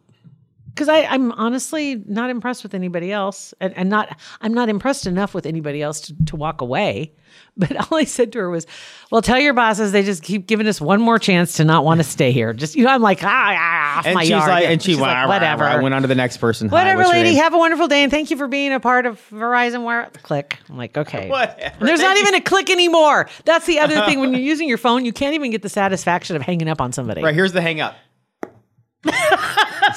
because 0.74 0.90
I'm 0.90 1.32
honestly 1.34 2.04
not 2.08 2.30
impressed 2.30 2.64
with 2.64 2.74
anybody 2.74 3.12
else, 3.12 3.54
and, 3.60 3.76
and 3.78 3.90
not 3.90 4.18
I'm 4.42 4.54
not 4.54 4.70
impressed 4.70 5.08
enough 5.08 5.34
with 5.34 5.46
anybody 5.46 5.82
else 5.82 6.02
to, 6.02 6.16
to 6.26 6.36
walk 6.36 6.62
away. 6.62 7.14
But 7.58 7.92
all 7.92 7.98
I 7.98 8.06
said 8.06 8.32
to 8.34 8.40
her 8.40 8.50
was, 8.50 8.66
"Well, 9.12 9.22
tell 9.22 9.38
your 9.38 9.54
bosses 9.54 9.92
they 9.92 10.02
just 10.02 10.24
keep 10.24 10.48
giving 10.48 10.66
us 10.66 10.80
one 10.80 11.02
more 11.02 11.20
chance 11.20 11.54
to 11.58 11.66
not 11.66 11.84
want 11.84 12.00
to 12.00 12.06
stay 12.06 12.32
here." 12.32 12.54
Just 12.54 12.76
you 12.76 12.86
know, 12.86 12.90
I'm 12.90 13.02
like, 13.02 13.22
ah, 13.22 13.28
ah 13.28 13.80
off 14.00 14.06
and 14.06 14.16
my 14.16 14.24
she's 14.24 14.30
yard. 14.30 14.50
like, 14.50 14.66
and 14.66 14.82
she 14.82 14.92
She's 14.92 15.00
went, 15.00 15.12
like, 15.12 15.28
whatever. 15.28 15.64
I 15.64 15.82
went 15.82 15.94
on 15.94 16.02
to 16.02 16.08
the 16.08 16.16
next 16.16 16.38
person. 16.38 16.70
Whatever, 16.70 17.02
your 17.02 17.12
lady. 17.12 17.36
Have 17.36 17.54
a 17.54 17.58
wonderful 17.58 17.88
day, 17.88 18.02
and 18.04 18.12
thank 18.12 18.32
you 18.32 18.38
for 18.38 18.48
being 18.48 18.74
a 18.74 18.80
part 18.80 19.06
of 19.06 19.22
Verizon. 19.30 19.84
Wire 19.84 20.10
click. 20.24 20.58
I'm 20.70 20.78
like, 20.78 20.98
okay. 20.98 21.30
Whatever. 21.30 21.86
There's 21.86 22.00
not 22.00 22.18
even 22.18 22.36
a 22.36 22.42
click 22.42 22.70
anymore. 22.70 23.30
That's 23.46 23.66
the 23.66 23.80
other 23.80 24.06
thing. 24.06 24.20
When 24.20 24.32
you're 24.34 24.42
using 24.42 24.68
your 24.68 24.78
phone, 24.78 25.06
you 25.06 25.14
can't 25.14 25.36
even 25.36 25.52
get 25.52 25.62
the 25.62 25.70
satisfaction 25.70 26.36
of 26.36 26.42
hanging 26.42 26.70
up 26.70 26.82
on 26.82 26.92
somebody. 26.94 27.22
Right 27.22 27.36
here's 27.36 27.54
the 27.54 27.62
hang 27.62 27.82
up. 27.82 27.96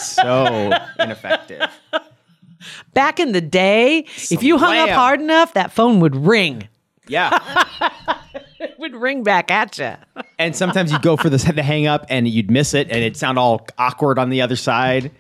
So 0.04 0.72
ineffective. 0.98 1.62
Back 2.94 3.18
in 3.20 3.32
the 3.32 3.40
day, 3.40 4.06
if 4.30 4.42
you 4.42 4.58
hung 4.58 4.76
up 4.76 4.90
hard 4.90 5.20
enough, 5.20 5.54
that 5.54 5.72
phone 5.72 6.00
would 6.00 6.16
ring. 6.16 6.68
Yeah. 7.08 7.38
It 8.62 8.78
would 8.78 8.94
ring 8.94 9.24
back 9.24 9.50
at 9.50 9.76
you. 9.78 9.94
and 10.38 10.54
sometimes 10.54 10.92
you'd 10.92 11.02
go 11.02 11.16
for 11.16 11.28
the, 11.28 11.36
the 11.52 11.64
hang 11.64 11.88
up 11.88 12.06
and 12.08 12.28
you'd 12.28 12.48
miss 12.48 12.74
it 12.74 12.86
and 12.90 12.98
it'd 12.98 13.16
sound 13.16 13.36
all 13.36 13.66
awkward 13.76 14.20
on 14.20 14.30
the 14.30 14.40
other 14.40 14.54
side. 14.54 15.10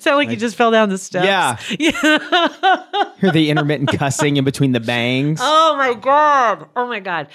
Sound 0.00 0.16
like 0.16 0.30
you 0.30 0.36
just 0.36 0.56
fell 0.56 0.70
down 0.70 0.88
the 0.88 0.96
steps. 0.96 1.26
Yeah. 1.26 1.58
yeah. 1.78 3.12
Hear 3.20 3.30
the 3.30 3.50
intermittent 3.50 3.90
cussing 3.92 4.38
in 4.38 4.44
between 4.44 4.72
the 4.72 4.80
bangs. 4.80 5.38
Oh 5.42 5.76
my 5.76 5.92
god. 5.92 6.66
Oh 6.74 6.86
my 6.88 7.00
god. 7.00 7.28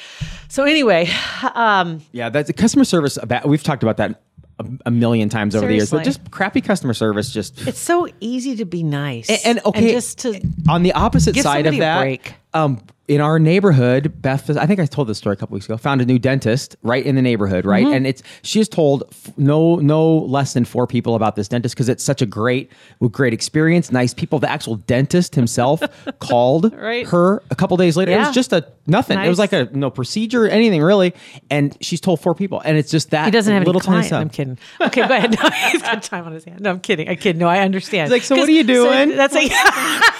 So 0.47 0.63
anyway, 0.63 1.07
um, 1.53 2.01
Yeah, 2.11 2.29
that's 2.29 2.47
the 2.47 2.53
customer 2.53 2.85
service. 2.85 3.17
About, 3.17 3.47
we've 3.47 3.63
talked 3.63 3.83
about 3.83 3.97
that 3.97 4.23
a, 4.59 4.65
a 4.85 4.91
million 4.91 5.29
times 5.29 5.55
over 5.55 5.67
the 5.67 5.73
years, 5.75 5.91
but 5.91 6.03
just 6.03 6.29
crappy 6.31 6.61
customer 6.61 6.93
service. 6.93 7.31
Just 7.31 7.67
it's 7.67 7.79
so 7.79 8.07
easy 8.19 8.55
to 8.57 8.65
be 8.65 8.83
nice 8.83 9.29
and, 9.29 9.57
and 9.57 9.65
okay, 9.65 9.91
just 9.91 10.19
to 10.19 10.39
on 10.69 10.83
the 10.83 10.93
opposite 10.93 11.35
side 11.35 11.65
of 11.65 11.77
that, 11.77 12.01
break. 12.01 12.35
um, 12.53 12.81
in 13.09 13.19
our 13.19 13.37
neighborhood, 13.37 14.21
Beth, 14.21 14.49
I 14.55 14.65
think 14.65 14.79
I 14.79 14.85
told 14.85 15.09
this 15.09 15.17
story 15.17 15.33
a 15.33 15.35
couple 15.35 15.55
weeks 15.55 15.65
ago. 15.65 15.75
Found 15.75 15.99
a 16.01 16.05
new 16.05 16.17
dentist 16.17 16.77
right 16.83 17.05
in 17.05 17.15
the 17.15 17.21
neighborhood, 17.21 17.65
right, 17.65 17.83
Mm-hmm. 17.85 17.93
and 17.93 18.07
it's 18.07 18.23
she 18.43 18.59
has 18.59 18.69
told 18.69 19.03
f- 19.11 19.37
no 19.37 19.75
no 19.75 20.19
less 20.19 20.53
than 20.53 20.63
four 20.63 20.87
people 20.87 21.15
about 21.15 21.35
this 21.35 21.49
dentist 21.49 21.75
because 21.75 21.89
it's 21.89 22.03
such 22.03 22.21
a 22.21 22.25
great 22.25 22.71
great 23.11 23.33
experience, 23.33 23.91
nice 23.91 24.13
people. 24.13 24.39
The 24.39 24.49
actual 24.49 24.77
dentist 24.77 25.35
himself 25.35 25.81
called 26.19 26.73
Right. 26.73 27.05
her 27.07 27.43
a 27.51 27.55
couple 27.55 27.75
days 27.75 27.97
later. 27.97 28.11
It 28.13 28.19
was 28.19 28.31
just 28.33 28.53
a 28.53 28.65
nothing. 28.87 29.19
It 29.19 29.27
was 29.27 29.39
like 29.39 29.51
a 29.51 29.65
no 29.73 29.89
procedure, 29.89 30.47
anything 30.47 30.81
really, 30.81 31.13
and 31.51 31.75
she's 31.81 31.99
told 31.99 32.21
four 32.21 32.33
people, 32.33 32.61
and 32.61 32.77
it's 32.77 32.89
just 32.89 33.09
that 33.09 33.25
he 33.25 33.31
doesn't 33.31 33.53
have 33.53 33.65
little 33.65 33.81
any 33.81 33.85
tiny 34.01 34.07
client. 34.09 34.21
I'm 34.25 34.29
kidding. 34.29 34.57
Okay, 34.79 35.05
go 35.07 35.13
ahead. 35.13 35.31
No, 35.37 35.49
he's 35.71 35.81
got 35.81 36.03
time 36.03 36.25
on 36.25 36.31
his 36.31 36.45
hand. 36.45 36.61
No, 36.61 36.69
I'm 36.69 36.79
kidding. 36.79 37.09
I 37.09 37.15
kid. 37.15 37.35
No, 37.37 37.47
I 37.49 37.59
understand. 37.59 38.07
He's 38.07 38.11
like, 38.13 38.23
"So 38.23 38.37
what 38.37 38.47
are 38.47 38.51
you 38.53 38.63
doing?" 38.63 39.09
that's 39.09 39.33
like, 39.33 39.51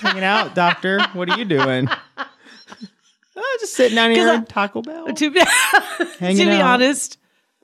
Hanging 0.00 0.24
out, 0.24 0.54
doctor. 0.54 0.98
What 1.12 1.28
are 1.28 1.38
you 1.38 1.44
doing? 1.44 1.86
Oh, 3.42 3.56
just 3.60 3.74
sitting 3.74 3.96
down 3.96 4.10
here 4.10 4.28
I- 4.28 4.34
in 4.36 4.44
Taco 4.46 4.82
Bell. 4.82 5.06
to 5.12 5.30
be, 5.30 5.40
to 6.18 6.18
be 6.20 6.50
out. 6.50 6.74
honest, 6.74 7.16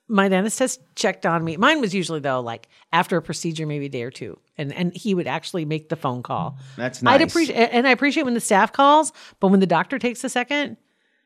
my 0.08 0.28
dentist 0.28 0.58
has 0.60 0.78
checked 0.94 1.26
on 1.26 1.44
me. 1.44 1.56
Mine 1.56 1.80
was 1.80 1.94
usually 1.94 2.20
though, 2.20 2.40
like 2.40 2.68
after 2.92 3.16
a 3.16 3.22
procedure, 3.22 3.66
maybe 3.66 3.86
a 3.86 3.88
day 3.88 4.02
or 4.02 4.10
two, 4.10 4.38
and 4.56 4.72
and 4.72 4.94
he 4.96 5.14
would 5.14 5.26
actually 5.26 5.64
make 5.64 5.88
the 5.88 5.96
phone 5.96 6.22
call. 6.22 6.56
That's 6.76 7.02
nice. 7.02 7.14
I'd 7.16 7.22
appreciate, 7.22 7.56
and 7.72 7.86
I 7.86 7.90
appreciate 7.90 8.22
when 8.22 8.34
the 8.34 8.40
staff 8.40 8.72
calls, 8.72 9.12
but 9.40 9.48
when 9.48 9.60
the 9.60 9.66
doctor 9.66 9.98
takes 9.98 10.22
a 10.24 10.28
second, 10.28 10.76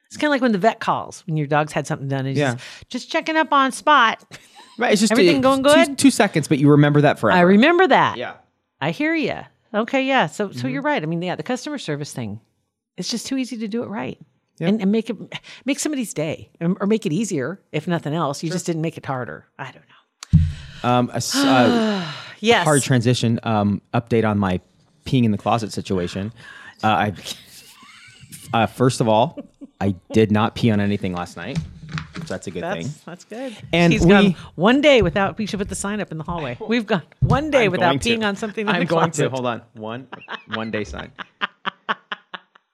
it's 0.06 0.16
kind 0.16 0.28
of 0.28 0.32
like 0.32 0.40
when 0.42 0.52
the 0.52 0.58
vet 0.58 0.80
calls 0.80 1.24
when 1.26 1.36
your 1.36 1.46
dog's 1.46 1.72
had 1.72 1.86
something 1.86 2.08
done. 2.08 2.26
And 2.26 2.36
Yeah. 2.36 2.54
just, 2.54 2.88
just 2.88 3.10
checking 3.10 3.36
up 3.36 3.52
on 3.52 3.70
spot. 3.72 4.24
Right, 4.78 4.92
it's 4.92 5.00
just 5.00 5.12
Everything 5.12 5.42
going 5.42 5.62
two- 5.62 5.68
good? 5.74 5.98
Two, 5.98 6.10
seconds, 6.10 6.48
but 6.48 6.58
you 6.58 6.70
remember 6.70 7.02
that 7.02 7.18
forever. 7.18 7.36
I 7.38 7.42
remember 7.42 7.86
that. 7.86 8.16
Yeah. 8.16 8.34
I 8.80 8.92
hear 8.92 9.14
you. 9.14 9.40
Okay, 9.74 10.02
yeah. 10.04 10.26
So 10.26 10.50
so 10.50 10.58
Mm-hmm. 10.60 10.68
you're 10.70 10.82
right. 10.82 11.02
I 11.02 11.06
mean, 11.06 11.20
yeah, 11.20 11.36
the 11.36 11.42
customer 11.42 11.76
service 11.76 12.12
thing, 12.14 12.40
it's 12.96 13.10
just 13.10 13.26
too 13.26 13.36
easy 13.36 13.58
to 13.58 13.68
do 13.68 13.82
it 13.82 13.88
right. 13.88 14.18
And, 14.68 14.80
and 14.82 14.92
make 14.92 15.08
it 15.10 15.16
make 15.64 15.78
somebody's 15.78 16.12
day 16.12 16.50
or 16.60 16.76
or 16.80 16.86
make 16.86 17.06
it 17.06 17.12
easier 17.12 17.60
if 17.72 17.88
nothing 17.88 18.12
else. 18.14 18.42
You 18.42 18.50
just 18.50 18.66
didn't 18.66 18.82
make 18.82 18.96
it 18.98 19.06
harder. 19.06 19.46
I 19.58 19.72
don't 19.72 19.84
know. 20.82 20.88
Um, 20.88 21.10
a 21.12 21.22
uh, 21.34 22.12
Yes. 22.40 22.64
hard 22.64 22.82
transition. 22.82 23.38
Um, 23.42 23.82
update 23.92 24.28
on 24.28 24.38
my 24.38 24.60
peeing 25.04 25.24
in 25.24 25.30
the 25.30 25.38
closet 25.38 25.72
situation. 25.72 26.32
Uh, 26.82 26.86
I 26.86 27.12
uh, 28.54 28.66
first 28.66 29.00
of 29.00 29.08
all, 29.08 29.38
I 29.80 29.94
did 30.12 30.30
not 30.32 30.54
pee 30.54 30.70
on 30.70 30.80
anything 30.80 31.12
last 31.12 31.36
night. 31.36 31.58
So 32.14 32.20
that's 32.24 32.46
a 32.46 32.50
good 32.50 32.62
that's 32.62 32.86
thing. 32.86 32.94
that's 33.04 33.24
good. 33.24 33.56
And 33.72 33.92
He's 33.92 34.02
we- 34.02 34.10
gone 34.10 34.36
one 34.54 34.80
day 34.80 35.02
without. 35.02 35.36
We 35.38 35.46
should 35.46 35.58
put 35.58 35.68
the 35.68 35.74
sign 35.74 36.00
up 36.00 36.12
in 36.12 36.18
the 36.18 36.24
hallway. 36.24 36.56
We've 36.68 36.86
gone 36.86 37.02
one 37.20 37.50
day 37.50 37.64
I'm 37.64 37.72
without 37.72 37.88
going 37.88 37.98
to. 38.00 38.08
peeing 38.18 38.26
on 38.26 38.36
something. 38.36 38.66
In 38.68 38.74
I'm 38.74 38.86
going 38.86 39.10
closet. 39.10 39.24
to 39.24 39.30
hold 39.30 39.46
on 39.46 39.62
one 39.74 40.06
one 40.54 40.70
day 40.70 40.84
sign. 40.84 41.12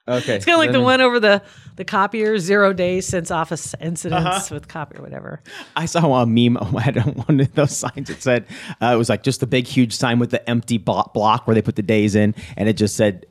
Okay, 0.09 0.37
It's 0.37 0.45
kind 0.45 0.55
of 0.55 0.61
like 0.61 0.73
the 0.73 0.81
one 0.81 1.01
over 1.01 1.19
the 1.19 1.43
the 1.75 1.85
copier. 1.85 2.39
Zero 2.39 2.73
days 2.73 3.07
since 3.07 3.31
office 3.31 3.75
incidents 3.81 4.51
with 4.53 4.69
copy 4.69 4.99
or 4.99 5.03
whatever. 5.03 5.41
I 5.75 5.87
saw 5.87 6.23
a 6.23 6.27
meme. 6.27 6.57
I 6.77 6.81
had 6.81 6.97
one 7.27 7.41
of 7.41 7.53
those 7.55 7.77
signs. 7.77 8.09
It 8.09 8.23
said 8.23 8.47
uh, 8.81 8.93
it 8.95 8.97
was 8.97 9.09
like 9.09 9.23
just 9.25 9.43
a 9.43 9.47
big, 9.47 9.67
huge 9.67 9.93
sign 9.95 10.19
with 10.21 10.31
the 10.31 10.49
empty 10.49 10.79
block 10.79 11.47
where 11.47 11.55
they 11.55 11.63
put 11.63 11.75
the 11.77 11.83
days 11.83 12.15
in, 12.15 12.35
and 12.57 12.69
it 12.69 12.75
just 12.77 12.95
said 12.97 13.27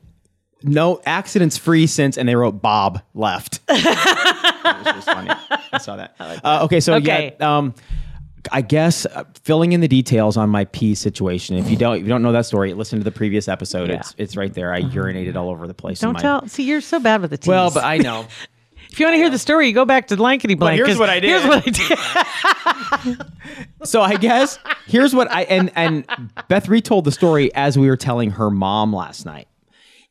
"No 0.62 1.00
accidents 1.06 1.56
free 1.56 1.86
since," 1.86 2.18
and 2.18 2.28
they 2.28 2.36
wrote 2.36 2.60
"Bob 2.60 3.00
left." 3.14 3.60
it 3.68 3.82
was 3.84 4.84
just 4.84 5.06
funny. 5.08 5.30
I 5.72 5.78
saw 5.78 5.96
that. 5.96 6.14
Uh, 6.44 6.60
okay, 6.64 6.80
so 6.80 6.94
Okay. 6.94 7.34
yeah, 7.40 7.56
um, 7.56 7.74
I 8.52 8.62
guess 8.62 9.06
uh, 9.06 9.24
filling 9.42 9.72
in 9.72 9.80
the 9.80 9.88
details 9.88 10.36
on 10.36 10.48
my 10.50 10.64
pee 10.66 10.94
situation. 10.94 11.56
If 11.56 11.70
you 11.70 11.76
don't, 11.76 11.96
if 11.96 12.02
you 12.02 12.08
don't 12.08 12.22
know 12.22 12.32
that 12.32 12.46
story, 12.46 12.72
listen 12.74 12.98
to 12.98 13.04
the 13.04 13.10
previous 13.10 13.48
episode. 13.48 13.88
Yeah. 13.90 13.96
It's 13.96 14.14
it's 14.18 14.36
right 14.36 14.52
there. 14.52 14.72
I 14.72 14.82
urinated 14.82 15.36
all 15.36 15.50
over 15.50 15.66
the 15.66 15.74
place. 15.74 16.00
Don't 16.00 16.18
tell. 16.18 16.46
See, 16.48 16.64
you're 16.64 16.80
so 16.80 17.00
bad 17.00 17.20
with 17.20 17.30
the 17.30 17.38
tease. 17.38 17.48
Well, 17.48 17.70
but 17.70 17.84
I 17.84 17.98
know. 17.98 18.26
if 18.90 19.00
you 19.00 19.06
want 19.06 19.14
to 19.14 19.18
hear 19.18 19.30
the 19.30 19.38
story, 19.38 19.68
you 19.68 19.74
go 19.74 19.84
back 19.84 20.08
to 20.08 20.16
blankety 20.16 20.54
blank. 20.54 20.76
here's 20.76 20.98
what 20.98 21.10
I 21.10 21.20
did. 21.20 21.30
Here's 21.30 21.44
what 21.44 21.66
I 21.66 23.04
did. 23.04 23.26
so 23.84 24.02
I 24.02 24.16
guess 24.16 24.58
here's 24.86 25.14
what 25.14 25.30
I 25.30 25.42
and 25.42 25.70
and 25.74 26.06
Beth 26.48 26.68
retold 26.68 27.04
the 27.04 27.12
story 27.12 27.54
as 27.54 27.78
we 27.78 27.88
were 27.88 27.96
telling 27.96 28.30
her 28.32 28.50
mom 28.50 28.94
last 28.94 29.26
night. 29.26 29.48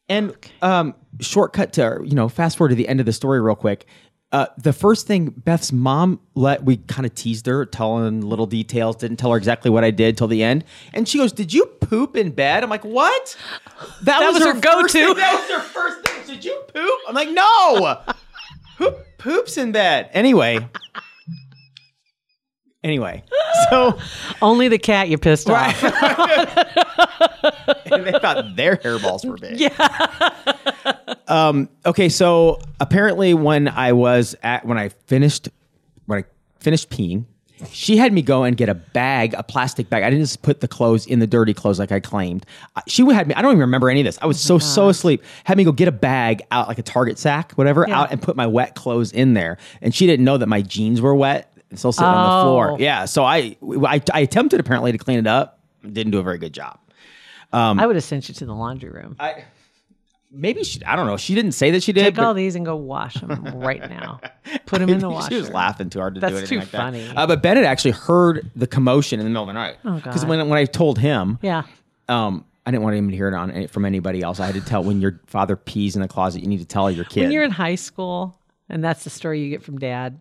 And 0.08 0.36
um, 0.62 0.94
shortcut 1.20 1.74
to 1.74 2.02
you 2.06 2.14
know, 2.14 2.30
fast 2.30 2.58
forward 2.58 2.70
to 2.70 2.76
the 2.76 2.88
end 2.88 3.00
of 3.00 3.06
the 3.06 3.14
story 3.14 3.42
real 3.42 3.56
quick. 3.56 3.88
Uh, 4.36 4.48
the 4.58 4.74
first 4.74 5.08
thing 5.08 5.30
Beth's 5.30 5.72
mom 5.72 6.20
let 6.34 6.66
we 6.66 6.76
kind 6.76 7.06
of 7.06 7.16
teased 7.16 7.46
her, 7.46 7.66
telling 7.66 8.20
little 8.20 8.46
details, 8.46 8.98
didn't 8.98 9.16
tell 9.16 9.32
her 9.32 9.38
exactly 9.38 9.72
what 9.72 9.86
I 9.86 9.92
did 9.92 10.18
till 10.18 10.28
the 10.28 10.44
end. 10.44 10.66
And 10.94 11.08
she 11.08 11.18
goes, 11.18 11.32
"Did 11.32 11.54
you 11.54 11.66
poop 11.68 12.18
in 12.18 12.32
bed?" 12.32 12.62
I'm 12.62 12.70
like, 12.70 12.84
"What?" 12.84 13.38
That, 14.04 14.20
was 14.34 14.44
her 14.44 14.52
first 14.52 14.62
go-to. 14.62 15.14
That 15.14 15.40
was 15.40 15.50
her 15.52 15.62
first 15.62 16.06
thing. 16.06 16.36
Did 16.36 16.44
you 16.44 16.62
poop? 16.74 17.00
I'm 17.08 17.16
like, 17.16 17.30
"No." 17.30 18.02
Who 18.78 18.92
poops 19.18 19.58
in 19.58 19.72
bed? 19.72 20.10
Anyway. 20.12 20.68
Anyway, 22.84 23.24
so 23.70 23.98
Only 24.42 24.68
the 24.68 24.78
cat 24.78 25.08
you 25.08 25.18
pissed 25.18 25.50
off. 25.50 25.82
they 27.90 28.12
thought 28.20 28.56
their 28.56 28.76
hairballs 28.78 29.26
were 29.26 29.38
big. 29.38 29.60
Yeah. 29.60 31.06
um, 31.28 31.70
okay, 31.86 32.10
so 32.10 32.60
apparently 32.80 33.34
when 33.34 33.68
I 33.68 33.94
was 33.94 34.36
at 34.44 34.66
when 34.66 34.78
I 34.78 34.90
finished 34.90 35.50
when 36.06 36.20
I 36.20 36.26
finished 36.60 36.90
peeing, 36.90 37.26
she 37.72 37.98
had 37.98 38.12
me 38.14 38.22
go 38.22 38.44
and 38.44 38.58
get 38.58 38.70
a 38.70 38.74
bag, 38.76 39.34
a 39.34 39.44
plastic 39.44 39.90
bag. 39.90 40.04
I 40.04 40.10
didn't 40.10 40.24
just 40.24 40.42
put 40.42 40.60
the 40.62 40.68
clothes 40.68 41.06
in 41.08 41.20
the 41.20 41.28
dirty 41.28 41.54
clothes 41.54 41.80
like 41.80 41.92
I 41.92 42.00
claimed. 42.00 42.46
Uh, 42.76 42.82
She 42.88 43.06
had 43.14 43.28
me. 43.28 43.34
I 43.34 43.42
don't 43.42 43.52
even 43.52 43.62
remember 43.62 43.90
any 43.90 44.02
of 44.02 44.06
this. 44.06 44.20
I 44.22 44.26
was 44.26 44.40
so 44.40 44.58
so 44.60 44.90
asleep. 44.90 45.24
Had 45.46 45.58
me 45.58 45.64
go 45.64 45.72
get 45.72 45.88
a 45.88 45.92
bag 45.94 46.42
out 46.52 46.68
like 46.68 46.80
a 46.80 46.84
Target 46.84 47.18
sack, 47.18 47.54
whatever, 47.54 47.86
Yeah. 47.88 48.02
out 48.02 48.12
and 48.12 48.22
put 48.22 48.36
my 48.36 48.48
wet 48.48 48.76
clothes 48.76 49.12
in 49.12 49.34
there. 49.34 49.58
And 49.82 49.94
she 49.96 50.06
didn't 50.06 50.26
know 50.26 50.38
that 50.38 50.48
my 50.48 50.62
jeans 50.62 51.02
were 51.02 51.16
wet 51.16 51.52
and 51.70 51.80
still 51.80 51.92
sitting 51.92 52.08
on 52.08 52.30
the 52.30 52.36
Oh. 52.42 52.44
floor. 52.44 52.78
Yeah. 52.80 53.06
So 53.06 53.24
I, 53.24 53.56
I 53.88 54.02
I 54.14 54.20
attempted 54.20 54.60
apparently 54.60 54.92
to 54.92 54.98
clean 54.98 55.18
it 55.20 55.28
up. 55.28 55.60
Didn't 55.82 56.12
do 56.12 56.20
a 56.20 56.24
very 56.24 56.38
good 56.40 56.54
job. 56.54 56.80
I 57.60 57.86
would 57.86 57.96
have 57.96 58.04
sent 58.06 58.28
you 58.30 58.36
to 58.36 58.46
the 58.46 58.54
laundry 58.54 58.90
room. 58.90 59.16
I 59.20 59.44
maybe 60.32 60.64
she. 60.64 60.84
I 60.86 60.96
don't 60.96 61.08
know. 61.08 61.18
She 61.18 61.36
didn't 61.36 61.54
say 61.54 61.72
that 61.72 61.84
she 61.84 61.92
did. 61.94 62.04
Take 62.04 62.20
all 62.20 62.34
these 62.34 62.56
and 62.56 62.66
go 62.66 62.76
wash 62.76 63.16
them 63.16 63.44
right 63.60 63.88
now. 63.90 64.20
Put 64.66 64.80
them 64.80 64.90
in 64.90 65.00
the 65.00 65.10
washer. 65.10 65.30
She 65.30 65.36
was 65.38 65.50
laughing 65.50 65.90
too 65.90 66.00
hard 66.00 66.16
to 66.16 66.22
That's 66.22 66.34
do 66.34 66.38
anything 66.40 66.58
too 66.60 66.60
like 66.62 66.68
funny. 66.70 67.08
that. 67.08 67.18
Uh, 67.18 67.28
but 67.28 67.42
Bennett 67.42 67.66
actually 67.66 67.92
heard 67.92 68.50
the 68.56 68.68
commotion 68.68 69.20
in 69.20 69.26
the 69.26 69.30
middle 69.30 69.44
of 69.44 69.48
the 69.48 69.54
night. 69.54 69.78
Oh, 69.86 69.96
Because 69.96 70.26
when 70.26 70.48
when 70.50 70.58
I 70.60 70.66
told 70.66 71.00
him, 71.00 71.40
Yeah. 71.42 71.64
um, 72.10 72.46
I 72.66 72.72
didn't 72.72 72.84
want 72.84 72.96
him 72.96 73.10
to 73.12 73.16
hear 73.16 73.28
it 73.28 73.34
on 73.36 73.52
any- 73.52 73.68
from 73.68 73.86
anybody 73.86 74.22
else. 74.22 74.40
I 74.40 74.48
had 74.48 74.56
to 74.56 74.62
tell 74.62 74.84
when 74.84 75.00
your 75.02 75.20
father 75.28 75.56
pees 75.56 75.96
in 75.96 76.02
the 76.02 76.08
closet, 76.08 76.42
you 76.42 76.48
need 76.48 76.60
to 76.60 76.66
tell 76.66 76.90
your 76.90 77.06
kid. 77.06 77.22
When 77.24 77.32
you're 77.32 77.44
in 77.44 77.52
high 77.52 77.76
school, 77.76 78.38
and 78.70 78.84
that's 78.84 79.04
the 79.04 79.10
story 79.12 79.42
you 79.42 79.50
get 79.50 79.64
from 79.64 79.78
dad. 79.78 80.20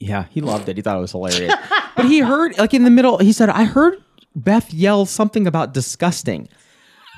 Yeah, 0.00 0.24
he 0.30 0.40
loved 0.40 0.68
it. 0.68 0.76
He 0.76 0.82
thought 0.82 0.96
it 0.96 1.00
was 1.00 1.12
hilarious. 1.12 1.54
but 1.96 2.06
he 2.06 2.18
heard, 2.20 2.58
like 2.58 2.74
in 2.74 2.82
the 2.84 2.90
middle, 2.90 3.18
he 3.18 3.32
said, 3.32 3.50
I 3.50 3.64
heard 3.64 4.02
Beth 4.34 4.72
yell 4.72 5.04
something 5.06 5.46
about 5.46 5.74
disgusting. 5.74 6.48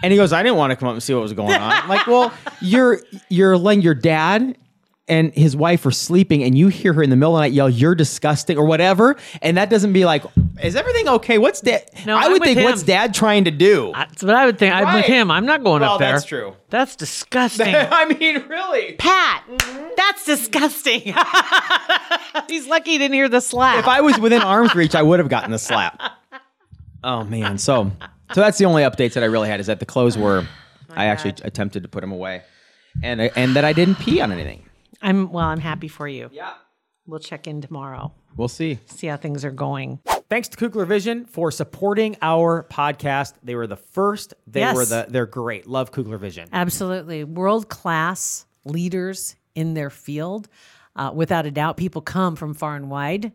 And 0.03 0.13
he 0.13 0.17
goes, 0.19 0.33
I 0.33 0.43
didn't 0.43 0.59
want 0.59 0.71
to 0.71 0.77
come 0.77 0.89
up 0.89 0.95
and 0.95 1.03
see 1.03 1.15
what 1.15 1.23
was 1.23 1.33
going 1.33 1.55
on. 1.55 1.61
I'm 1.73 1.89
like, 1.89 2.07
well, 2.07 2.33
you're 2.61 3.01
you're 3.29 3.57
letting 3.57 3.81
your 3.83 3.95
dad 3.95 4.59
and 5.07 5.33
his 5.35 5.55
wife 5.55 5.85
are 5.85 5.91
sleeping 5.91 6.43
and 6.43 6.57
you 6.57 6.69
hear 6.69 6.95
her 6.95 7.03
in 7.03 7.11
the 7.11 7.17
middle 7.17 7.37
of 7.37 7.41
the 7.41 7.43
night 7.49 7.53
yell, 7.53 7.69
You're 7.69 7.95
disgusting 7.95 8.57
or 8.57 8.65
whatever. 8.65 9.17
And 9.43 9.57
that 9.59 9.69
doesn't 9.69 9.93
be 9.93 10.05
like, 10.07 10.25
is 10.63 10.77
everything 10.77 11.09
okay? 11.09 11.37
What's 11.37 11.61
dad? 11.61 11.85
No, 12.07 12.17
I 12.17 12.23
I'm 12.23 12.33
would 12.33 12.41
with 12.41 12.55
think 12.55 12.65
what's 12.65 12.83
dad 12.83 13.13
trying 13.13 13.45
to 13.45 13.51
do? 13.51 13.93
That's 13.95 14.23
what 14.23 14.35
I 14.35 14.47
would 14.47 14.59
think. 14.59 14.75
I'm 14.75 14.87
with 14.87 14.95
Right. 14.95 15.05
him. 15.05 15.31
I'm 15.31 15.45
not 15.45 15.63
going 15.63 15.83
Well, 15.83 15.93
up 15.95 16.01
there. 16.01 16.13
that's 16.13 16.25
true. 16.25 16.57
That's 16.71 16.97
disgusting. 16.97 17.75
I 17.75 18.07
mean, 18.07 18.45
really. 18.49 18.93
Pat, 18.95 19.45
that's 19.97 20.25
disgusting. 20.25 21.01
He's 22.49 22.67
lucky 22.67 22.93
he 22.93 22.99
didn't 22.99 23.15
hear 23.15 23.29
the 23.29 23.41
slap. 23.41 23.79
if 23.81 23.89
I 23.89 24.01
was 24.01 24.19
within 24.19 24.41
arm's 24.43 24.75
reach, 24.75 24.95
I 24.95 25.03
would 25.03 25.19
have 25.19 25.29
gotten 25.29 25.51
the 25.51 25.59
slap. 25.59 26.01
Oh 27.03 27.25
man, 27.25 27.59
so 27.59 27.93
so 28.35 28.41
that's 28.41 28.59
the 28.59 28.65
only 28.67 28.83
updates 28.83 29.15
that 29.15 29.23
I 29.23 29.27
really 29.27 29.49
had 29.49 29.61
is 29.61 29.67
that 29.67 29.81
the 29.81 29.87
clothes 29.87 30.19
were. 30.19 30.47
I 30.91 31.07
actually 31.07 31.35
attempted 31.43 31.83
to 31.85 31.89
put 31.89 32.01
them 32.03 32.13
away, 32.13 32.43
and 33.03 33.21
and 33.21 33.57
that 33.57 33.65
I 33.65 33.73
didn't 33.73 33.97
pee 33.97 34.21
on 34.21 34.31
anything. 34.33 34.65
I'm 35.03 35.33
well. 35.33 35.47
I'm 35.47 35.61
happy 35.61 35.89
for 35.89 36.07
you. 36.07 36.29
Yeah, 36.33 36.53
We'll 37.07 37.21
check 37.21 37.47
in 37.47 37.61
tomorrow. 37.61 38.13
we'll 38.37 38.49
see. 38.49 38.79
See 38.87 39.07
how 39.09 39.17
things 39.17 39.45
are 39.45 39.51
going. 39.51 40.01
Thanks 40.31 40.49
to 40.49 40.57
Kugler 40.57 40.87
Vision 40.87 41.27
for 41.27 41.51
supporting 41.51 42.17
our 42.23 42.67
podcast. 42.71 43.35
They 43.43 43.55
were 43.55 43.67
the 43.67 43.77
first. 43.77 44.35
They 44.47 44.61
Yes. 44.61 44.75
were 44.77 44.85
the. 44.85 45.07
They're 45.09 45.27
great. 45.27 45.67
Love 45.67 45.91
Kugler 45.93 46.19
Vision. 46.19 46.49
Absolutely. 46.53 47.25
World 47.25 47.69
class 47.69 48.47
leaders 48.65 49.37
in 49.55 49.75
their 49.75 49.91
field. 49.91 50.49
Uh, 50.97 51.11
without 51.15 51.45
a 51.45 51.51
doubt, 51.51 51.77
people 51.77 52.01
come 52.03 52.37
from 52.37 52.55
far 52.55 52.77
and 52.77 52.89
wide 52.91 53.33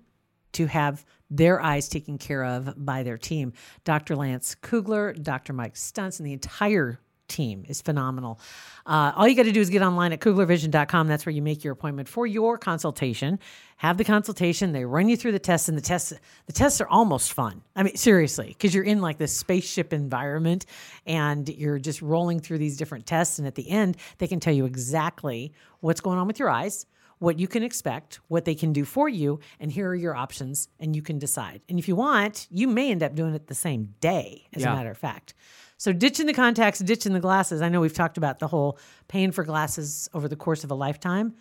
to 0.54 0.68
have 0.68 1.06
their 1.30 1.62
eyes 1.62 1.88
taken 1.88 2.18
care 2.18 2.44
of 2.44 2.74
by 2.84 3.04
their 3.04 3.18
team. 3.18 3.54
Dr. 3.84 4.16
Lance 4.16 4.56
Kugler, 4.56 5.14
Dr. 5.14 5.54
Mike 5.54 5.76
Stunts, 5.76 6.20
and 6.20 6.28
the 6.28 6.34
entire 6.34 7.00
team 7.30 7.64
is 7.68 7.82
phenomenal. 7.82 8.40
Uh, 8.86 9.14
all 9.16 9.28
you 9.28 9.36
got 9.36 9.44
to 9.44 9.52
do 9.52 9.62
is 9.62 9.70
get 9.70 9.82
online 9.82 10.12
at 10.12 10.20
kuglervision.com. 10.20 11.08
That's 11.08 11.26
where 11.26 11.34
you 11.34 11.42
make 11.42 11.64
your 11.64 11.74
appointment 11.74 12.10
for 12.10 12.28
your 12.28 12.58
consultation. 12.58 13.40
Have 13.78 13.98
the 13.98 14.04
consultation. 14.04 14.74
They 14.74 14.84
run 14.84 15.08
you 15.08 15.16
through 15.16 15.32
the 15.32 15.40
tests, 15.40 15.70
and 15.70 15.78
the 15.78 15.82
tests 15.82 16.12
the 16.48 16.54
tests 16.54 16.82
are 16.82 16.88
almost 16.88 17.32
fun. 17.32 17.62
I 17.76 17.84
mean, 17.84 17.96
seriously, 17.96 18.48
because 18.48 18.74
you're 18.74 18.84
in 18.84 19.00
like 19.00 19.18
this 19.18 19.38
spaceship 19.38 19.94
environment, 19.94 20.66
and 21.06 21.48
you're 21.48 21.80
just 21.80 22.02
rolling 22.02 22.40
through 22.40 22.58
these 22.58 22.76
different 22.76 23.06
tests. 23.06 23.38
And 23.38 23.48
at 23.48 23.56
the 23.56 23.70
end, 23.70 23.96
they 24.18 24.28
can 24.28 24.40
tell 24.40 24.54
you 24.54 24.66
exactly 24.66 25.54
what's 25.80 26.02
going 26.02 26.18
on 26.18 26.28
with 26.28 26.40
your 26.40 26.50
eyes. 26.50 26.86
What 27.20 27.38
you 27.38 27.48
can 27.48 27.64
expect, 27.64 28.20
what 28.30 28.46
they 28.46 28.56
can 28.56 28.72
do 28.74 28.86
for 28.86 29.10
you, 29.10 29.40
and 29.60 29.72
here 29.72 29.90
are 29.90 29.96
your 29.96 30.16
options, 30.16 30.70
and 30.80 30.96
you 30.96 31.02
can 31.02 31.20
decide. 31.20 31.62
And 31.70 31.78
if 31.78 31.88
you 31.88 31.96
want, 31.96 32.48
you 32.50 32.68
may 32.68 32.92
end 32.92 33.04
up 33.04 33.14
doing 33.14 33.36
it 33.36 33.48
the 33.48 33.56
same 33.56 33.94
day, 34.00 34.48
as 34.54 34.62
Yeah. 34.64 34.72
a 34.72 34.76
matter 34.76 34.92
of 34.92 34.98
fact. 34.98 35.34
So 35.78 35.94
ditching 35.94 36.26
the 36.26 36.34
contacts, 36.34 36.80
ditching 36.80 37.14
the 37.14 37.20
glasses. 37.20 37.62
I 37.62 37.70
know 37.70 37.82
we've 37.82 37.94
talked 37.94 38.18
about 38.18 38.40
the 38.40 38.48
whole 38.48 38.78
paying 39.08 39.32
for 39.32 39.44
glasses 39.44 40.10
over 40.14 40.28
the 40.28 40.36
course 40.36 40.64
of 40.64 40.72
a 40.72 40.76
lifetime. 40.76 41.36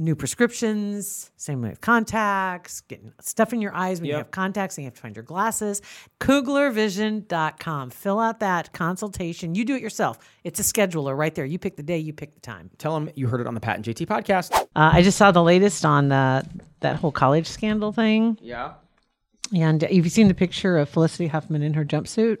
New 0.00 0.14
prescriptions, 0.14 1.32
same 1.36 1.60
way 1.60 1.70
with 1.70 1.80
contacts, 1.80 2.82
getting 2.82 3.12
stuff 3.20 3.52
in 3.52 3.60
your 3.60 3.74
eyes 3.74 4.00
when 4.00 4.08
you 4.08 4.14
have 4.14 4.30
contacts 4.30 4.78
and 4.78 4.84
you 4.84 4.86
have 4.86 4.94
to 4.94 5.00
find 5.00 5.16
your 5.16 5.24
glasses. 5.24 5.82
Kuglervision.com. 6.20 7.90
Fill 7.90 8.20
out 8.20 8.38
that 8.38 8.72
consultation. 8.72 9.56
You 9.56 9.64
do 9.64 9.74
it 9.74 9.82
yourself. 9.82 10.18
It's 10.44 10.60
a 10.60 10.62
scheduler 10.62 11.16
right 11.16 11.34
there. 11.34 11.44
You 11.44 11.58
pick 11.58 11.76
the 11.76 11.82
day, 11.82 11.98
you 11.98 12.12
pick 12.12 12.34
the 12.34 12.40
time. 12.40 12.70
Tell 12.78 12.94
them 12.94 13.10
you 13.16 13.26
heard 13.26 13.40
it 13.40 13.48
on 13.48 13.54
the 13.54 13.60
Pat 13.60 13.74
and 13.76 13.84
JT 13.84 14.06
podcast. 14.06 14.54
Uh, 14.54 14.66
I 14.92 15.02
just 15.02 15.18
saw 15.18 15.32
the 15.32 15.42
latest 15.42 15.84
on 15.84 16.08
the, 16.10 16.46
that 16.80 16.94
whole 16.96 17.10
college 17.12 17.48
scandal 17.48 17.90
thing. 17.90 18.38
Yeah. 18.40 18.74
And 19.52 19.82
have 19.82 19.90
you 19.90 20.08
seen 20.10 20.28
the 20.28 20.34
picture 20.34 20.78
of 20.78 20.88
Felicity 20.88 21.26
Huffman 21.26 21.62
in 21.62 21.74
her 21.74 21.84
jumpsuit? 21.84 22.38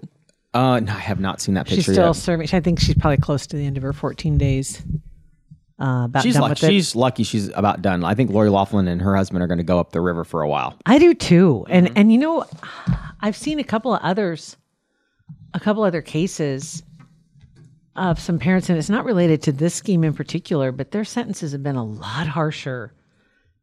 Uh, 0.54 0.80
no, 0.80 0.92
I 0.92 0.98
have 1.00 1.20
not 1.20 1.40
seen 1.40 1.54
that 1.56 1.66
picture 1.66 1.82
She's 1.82 1.92
still 1.92 2.06
yet. 2.08 2.16
serving. 2.16 2.48
I 2.52 2.60
think 2.60 2.80
she's 2.80 2.94
probably 2.96 3.16
close 3.18 3.46
to 3.48 3.56
the 3.56 3.66
end 3.66 3.76
of 3.76 3.82
her 3.82 3.92
14 3.92 4.38
days. 4.38 4.82
Uh, 5.80 6.06
about 6.06 6.22
She's 6.24 6.34
done 6.34 6.42
lucky. 6.42 6.66
She's 6.66 6.96
lucky. 6.96 7.22
She's 7.22 7.48
about 7.54 7.82
done. 7.82 8.02
I 8.04 8.14
think 8.14 8.30
Lori 8.30 8.50
Loughlin 8.50 8.88
and 8.88 9.00
her 9.00 9.14
husband 9.14 9.42
are 9.42 9.46
going 9.46 9.58
to 9.58 9.64
go 9.64 9.78
up 9.78 9.92
the 9.92 10.00
river 10.00 10.24
for 10.24 10.42
a 10.42 10.48
while. 10.48 10.76
I 10.86 10.98
do 10.98 11.14
too. 11.14 11.64
And 11.68 11.86
Mm-hmm. 11.86 11.98
and 11.98 12.12
you 12.12 12.18
know, 12.18 12.44
I've 13.20 13.36
seen 13.36 13.60
a 13.60 13.64
couple 13.64 13.94
of 13.94 14.00
others, 14.02 14.56
a 15.54 15.60
couple 15.60 15.84
other 15.84 16.02
cases 16.02 16.82
of 17.94 18.18
some 18.18 18.38
parents, 18.38 18.68
and 18.68 18.78
it's 18.78 18.90
not 18.90 19.04
related 19.04 19.42
to 19.42 19.52
this 19.52 19.74
scheme 19.74 20.04
in 20.04 20.14
particular, 20.14 20.72
but 20.72 20.90
their 20.90 21.04
sentences 21.04 21.52
have 21.52 21.62
been 21.62 21.76
a 21.76 21.84
lot 21.84 22.26
harsher 22.26 22.92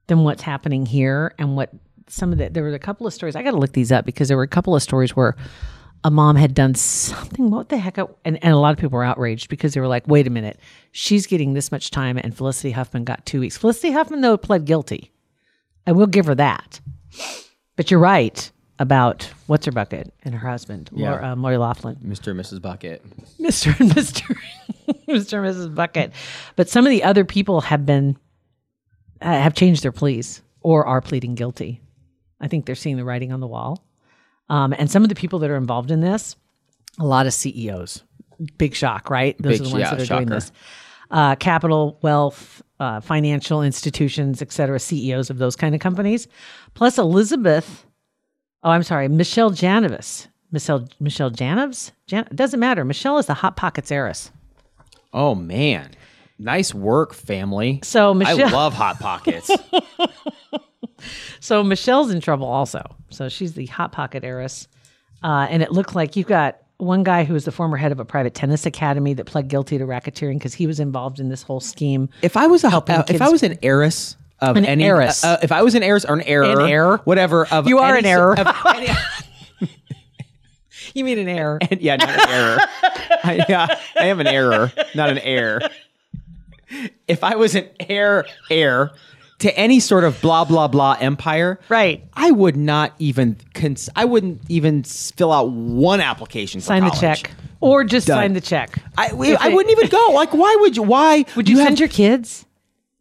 than 0.08 0.24
what's 0.24 0.42
happening 0.42 0.86
here 0.86 1.34
and 1.40 1.56
what 1.56 1.72
some 2.08 2.32
of 2.32 2.38
the 2.38 2.50
there 2.50 2.64
were 2.64 2.74
a 2.74 2.80
couple 2.80 3.08
of 3.08 3.14
stories. 3.14 3.36
I 3.36 3.44
got 3.44 3.52
to 3.52 3.58
look 3.58 3.74
these 3.74 3.92
up 3.92 4.06
because 4.06 4.28
there 4.30 4.38
were 4.38 4.44
a 4.44 4.48
couple 4.48 4.76
of 4.76 4.82
stories 4.84 5.16
where 5.16 5.36
a 6.06 6.12
mom 6.12 6.36
had 6.36 6.54
done 6.54 6.76
something. 6.76 7.50
What 7.50 7.70
the 7.70 7.78
heck? 7.80 7.98
And, 7.98 8.08
and 8.44 8.54
a 8.54 8.58
lot 8.58 8.72
of 8.74 8.78
people 8.78 8.92
were 8.92 9.04
outraged 9.04 9.50
because 9.50 9.74
they 9.74 9.82
were 9.82 9.88
like, 9.88 10.08
wait 10.08 10.28
a 10.28 10.30
minute, 10.30 10.60
she's 10.92 11.26
getting 11.26 11.54
this 11.54 11.72
much 11.72 11.90
time, 11.90 12.18
and 12.18 12.38
Felicity 12.38 12.70
Huffman 12.72 13.04
got 13.06 13.26
two 13.26 13.40
weeks. 13.40 13.58
Felicity 13.58 13.92
Huffman, 13.92 14.22
though, 14.22 14.38
pled 14.38 14.66
guilty. 14.66 15.12
I 15.88 15.94
will 15.94 16.06
give 16.06 16.28
her 16.28 16.36
that. 16.36 16.80
But 17.76 17.90
you're 17.90 18.00
right 18.00 18.52
about 18.78 19.28
what's 19.48 19.66
her 19.66 19.72
bucket 19.72 20.14
and 20.22 20.36
her 20.36 20.48
husband, 20.48 20.92
Yeah. 20.94 21.10
Laura, 21.12 21.28
um, 21.30 21.42
Lori 21.42 21.58
Loughlin, 21.58 21.96
Mr. 21.96 22.28
and 22.32 22.40
Mrs. 22.40 22.62
Bucket. 22.62 23.04
Mr. 23.40 23.78
and 23.80 23.90
Mr. 23.92 24.36
Mr. 25.08 25.44
and 25.44 25.56
Mrs. 25.56 25.74
Bucket. 25.74 26.12
But 26.56 26.70
some 26.70 26.86
of 26.86 26.92
the 26.92 27.04
other 27.04 27.26
people 27.26 27.62
have 27.62 27.84
been 27.86 28.16
uh, 29.22 29.42
have 29.42 29.56
changed 29.56 29.82
their 29.82 29.92
pleas 29.92 30.44
or 30.62 30.86
are 30.86 31.02
pleading 31.02 31.34
guilty. 31.34 31.82
I 32.40 32.48
think 32.48 32.66
they're 32.68 32.76
seeing 32.76 32.98
the 32.98 33.06
writing 33.06 33.32
on 33.32 33.40
the 33.40 33.48
wall. 33.48 33.84
Um, 34.50 34.74
and 34.78 34.90
some 34.90 35.04
of 35.04 35.10
the 35.10 35.16
people 35.16 35.40
that 35.40 35.50
are 35.50 35.56
involved 35.56 35.92
in 35.92 36.02
this, 36.02 36.36
a 37.00 37.06
lot 37.06 37.26
of 37.26 37.34
CEOs. 37.34 38.04
Big 38.58 38.76
shock, 38.76 39.10
right? 39.10 39.36
Those 39.42 39.60
Big- 39.60 39.62
are 39.62 39.64
the 39.64 39.70
ones 39.72 39.82
yeah, 39.82 39.96
that 39.96 40.02
are 40.12 40.16
doing 40.18 40.28
this. 40.30 40.52
Uh, 41.12 41.36
capital, 41.36 42.00
wealth, 42.02 42.62
uh, 42.80 43.00
financial 43.00 43.62
institutions, 43.62 44.42
et 44.42 44.52
cetera, 44.52 44.80
CEOs 44.80 45.30
of 45.30 45.38
those 45.38 45.56
kind 45.56 45.74
of 45.74 45.82
companies. 45.82 46.28
Plus 46.74 46.98
Elizabeth, 46.98 47.86
oh, 48.64 48.72
I'm 48.72 48.84
sorry, 48.84 49.08
Michelle 49.08 49.52
Janovis. 49.52 50.28
Michelle, 50.52 50.88
Michelle 51.00 51.32
Janoves? 51.32 51.92
Jan- 52.08 52.28
it 52.30 52.36
doesn't 52.36 52.60
matter. 52.60 52.84
Michelle 52.86 53.18
is 53.18 53.26
the 53.28 53.34
Hot 53.34 53.56
Pockets 53.56 53.92
heiress. 53.92 54.32
Oh 55.14 55.34
man, 55.36 55.92
nice 56.38 56.74
work, 56.74 57.14
family. 57.14 57.80
So 57.84 58.14
Michelle, 58.14 58.48
I 58.48 58.52
love 58.52 58.74
hot 58.74 59.00
pockets. 59.00 59.50
so 61.40 61.64
Michelle's 61.64 62.12
in 62.12 62.22
trouble 62.22 62.48
also. 62.48 62.82
So 63.10 63.30
she's 63.30 63.54
the 63.54 63.66
Hot 63.68 63.92
Pocket 63.92 64.24
heiress. 64.24 64.68
Uh, 65.24 65.48
and 65.50 65.64
it 65.64 65.72
looked 65.72 65.96
like 65.96 66.16
you've 66.16 66.28
got 66.28 66.58
one 66.78 67.04
guy 67.04 67.24
who 67.24 67.34
was 67.34 67.46
the 67.46 67.52
former 67.52 67.78
head 67.78 67.92
of 67.92 68.00
a 68.00 68.06
private 68.06 68.34
tennis 68.34 68.66
academy 68.66 69.14
that 69.14 69.26
pled 69.26 69.48
guilty 69.48 69.78
to 69.78 69.86
racketeering 69.86 70.34
because 70.36 70.54
he 70.54 70.68
was 70.68 70.80
involved 70.80 71.20
in 71.20 71.30
this 71.30 71.42
whole 71.42 71.60
scheme. 71.62 72.10
if 72.22 72.36
I 72.38 72.48
was 72.48 72.64
a 72.64 72.70
Helping 72.70 72.96
uh, 72.98 73.06
if 73.08 73.22
I 73.22 73.30
was 73.30 73.42
an 73.44 73.58
heiress 73.64 74.18
of 74.40 74.58
An 74.58 74.66
any 74.66 74.84
heiress. 74.84 75.24
uh, 75.24 75.40
if 75.42 75.52
I 75.54 75.62
was 75.64 75.74
an 75.76 75.84
heiress 75.84 76.04
or 76.06 76.14
an 76.16 76.22
error, 76.24 76.60
An 76.60 76.70
heir? 76.70 76.98
whatever 76.98 77.46
of 77.48 77.68
You 77.68 77.80
are 77.80 77.96
any 77.96 78.00
an 78.00 78.06
error. 78.06 78.38
of 78.38 78.48
any- 78.76 78.90
You 80.94 81.04
mean 81.06 81.18
an 81.20 81.28
heir? 81.30 81.58
and 81.70 81.82
yeah, 81.82 81.96
not 81.96 82.10
an 82.10 82.30
error. 82.30 82.58
I, 83.24 83.46
yeah, 83.50 83.80
I 83.98 84.06
am 84.08 84.20
an 84.20 84.28
error, 84.28 84.72
not 84.94 85.10
an 85.10 85.18
heir. 85.20 85.62
If 87.08 87.24
I 87.24 87.36
was 87.36 87.56
an 87.56 87.70
heir, 87.80 88.26
heir 88.50 88.92
to 89.46 89.56
any 89.58 89.80
sort 89.80 90.04
of 90.04 90.20
blah 90.22 90.44
blah 90.44 90.68
blah 90.68 90.98
empire, 91.00 91.60
Right. 91.70 92.04
I 92.14 92.32
would 92.32 92.58
not 92.58 92.94
even 93.00 93.38
cons- 93.54 93.90
I 93.96 94.06
wouldn't 94.06 94.42
even 94.50 94.84
fill 94.84 95.32
out 95.32 95.50
one 95.52 96.02
application. 96.02 96.62
For 96.62 96.66
Sign 96.66 96.84
the 96.84 96.90
college. 96.90 97.24
check. 97.24 97.32
Or 97.62 97.84
just 97.84 98.08
Done. 98.08 98.18
sign 98.18 98.34
the 98.34 98.42
check. 98.42 98.78
I, 98.98 99.08
If 99.14 99.40
I 99.42 99.50
wouldn't 99.50 99.72
even 99.78 99.90
go. 99.90 100.12
Like, 100.14 100.34
why 100.34 100.56
would 100.62 100.76
you? 100.76 100.84
Why 100.84 101.26
Would 101.36 101.48
you, 101.50 101.58
have- 101.60 101.68
send 101.68 101.80
your 101.80 101.90
kids? 101.90 102.46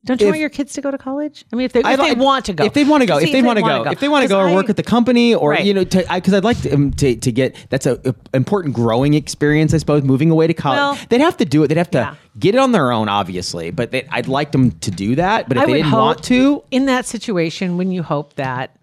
Don't 0.05 0.21
you 0.21 0.27
If- 0.27 0.33
want 0.33 0.40
your 0.40 0.51
kids 0.51 0.75
to 0.75 0.83
go 0.83 0.90
to 0.90 0.99
college? 0.99 1.47
I 1.51 1.57
mean, 1.57 1.64
if 1.64 1.73
they, 1.73 1.81
if 1.81 1.99
they 1.99 2.14
want 2.14 2.45
to 2.45 2.53
go, 2.53 2.64
If 2.64 2.75
they 2.75 2.85
want 2.85 3.01
to 3.03 3.07
go, 3.07 3.17
if 3.19 3.33
they 3.33 3.40
want 3.43 3.57
to 3.57 3.62
go, 3.64 3.90
if 3.90 4.01
they 4.01 4.09
want 4.09 4.23
to 4.25 4.29
go 4.29 4.38
or 4.38 4.49
I- 4.49 4.55
work 4.55 4.69
at 4.69 4.77
the 4.77 4.83
company, 4.83 5.35
or 5.35 5.51
Right. 5.53 5.64
you 5.64 5.73
know, 5.73 5.85
because 5.85 6.35
I'd 6.35 6.45
like 6.45 6.61
to, 6.62 6.73
um, 6.75 6.90
to 6.93 7.17
to 7.17 7.33
get 7.33 7.57
that's 7.71 7.87
a, 7.87 7.99
a 8.05 8.14
important 8.37 8.75
growing 8.75 9.14
experience, 9.14 9.73
I 9.73 9.79
suppose. 9.79 10.03
Moving 10.03 10.31
away 10.31 10.47
to 10.47 10.53
college, 10.55 10.77
Well, 10.77 10.99
they'd 11.09 11.23
have 11.23 11.38
to 11.38 11.47
do 11.47 11.62
it. 11.62 11.69
They'd 11.69 11.79
have 11.79 11.90
to 11.93 11.99
yeah. 11.99 12.14
get 12.38 12.55
it 12.55 12.59
on 12.59 12.73
their 12.73 12.93
own, 12.93 13.09
obviously. 13.09 13.71
But 13.71 13.93
they, 13.93 14.07
I'd 14.11 14.29
like 14.29 14.53
them 14.53 14.73
to 14.73 14.90
do 14.90 15.14
that. 15.17 15.49
But 15.49 15.57
if 15.57 15.62
I 15.62 15.67
they 15.67 15.73
didn't 15.75 15.93
want 15.93 16.23
to, 16.25 16.62
in 16.71 16.85
that 16.87 17.07
situation 17.07 17.79
when 17.79 17.90
you 17.90 18.03
hope 18.03 18.35
that 18.35 18.77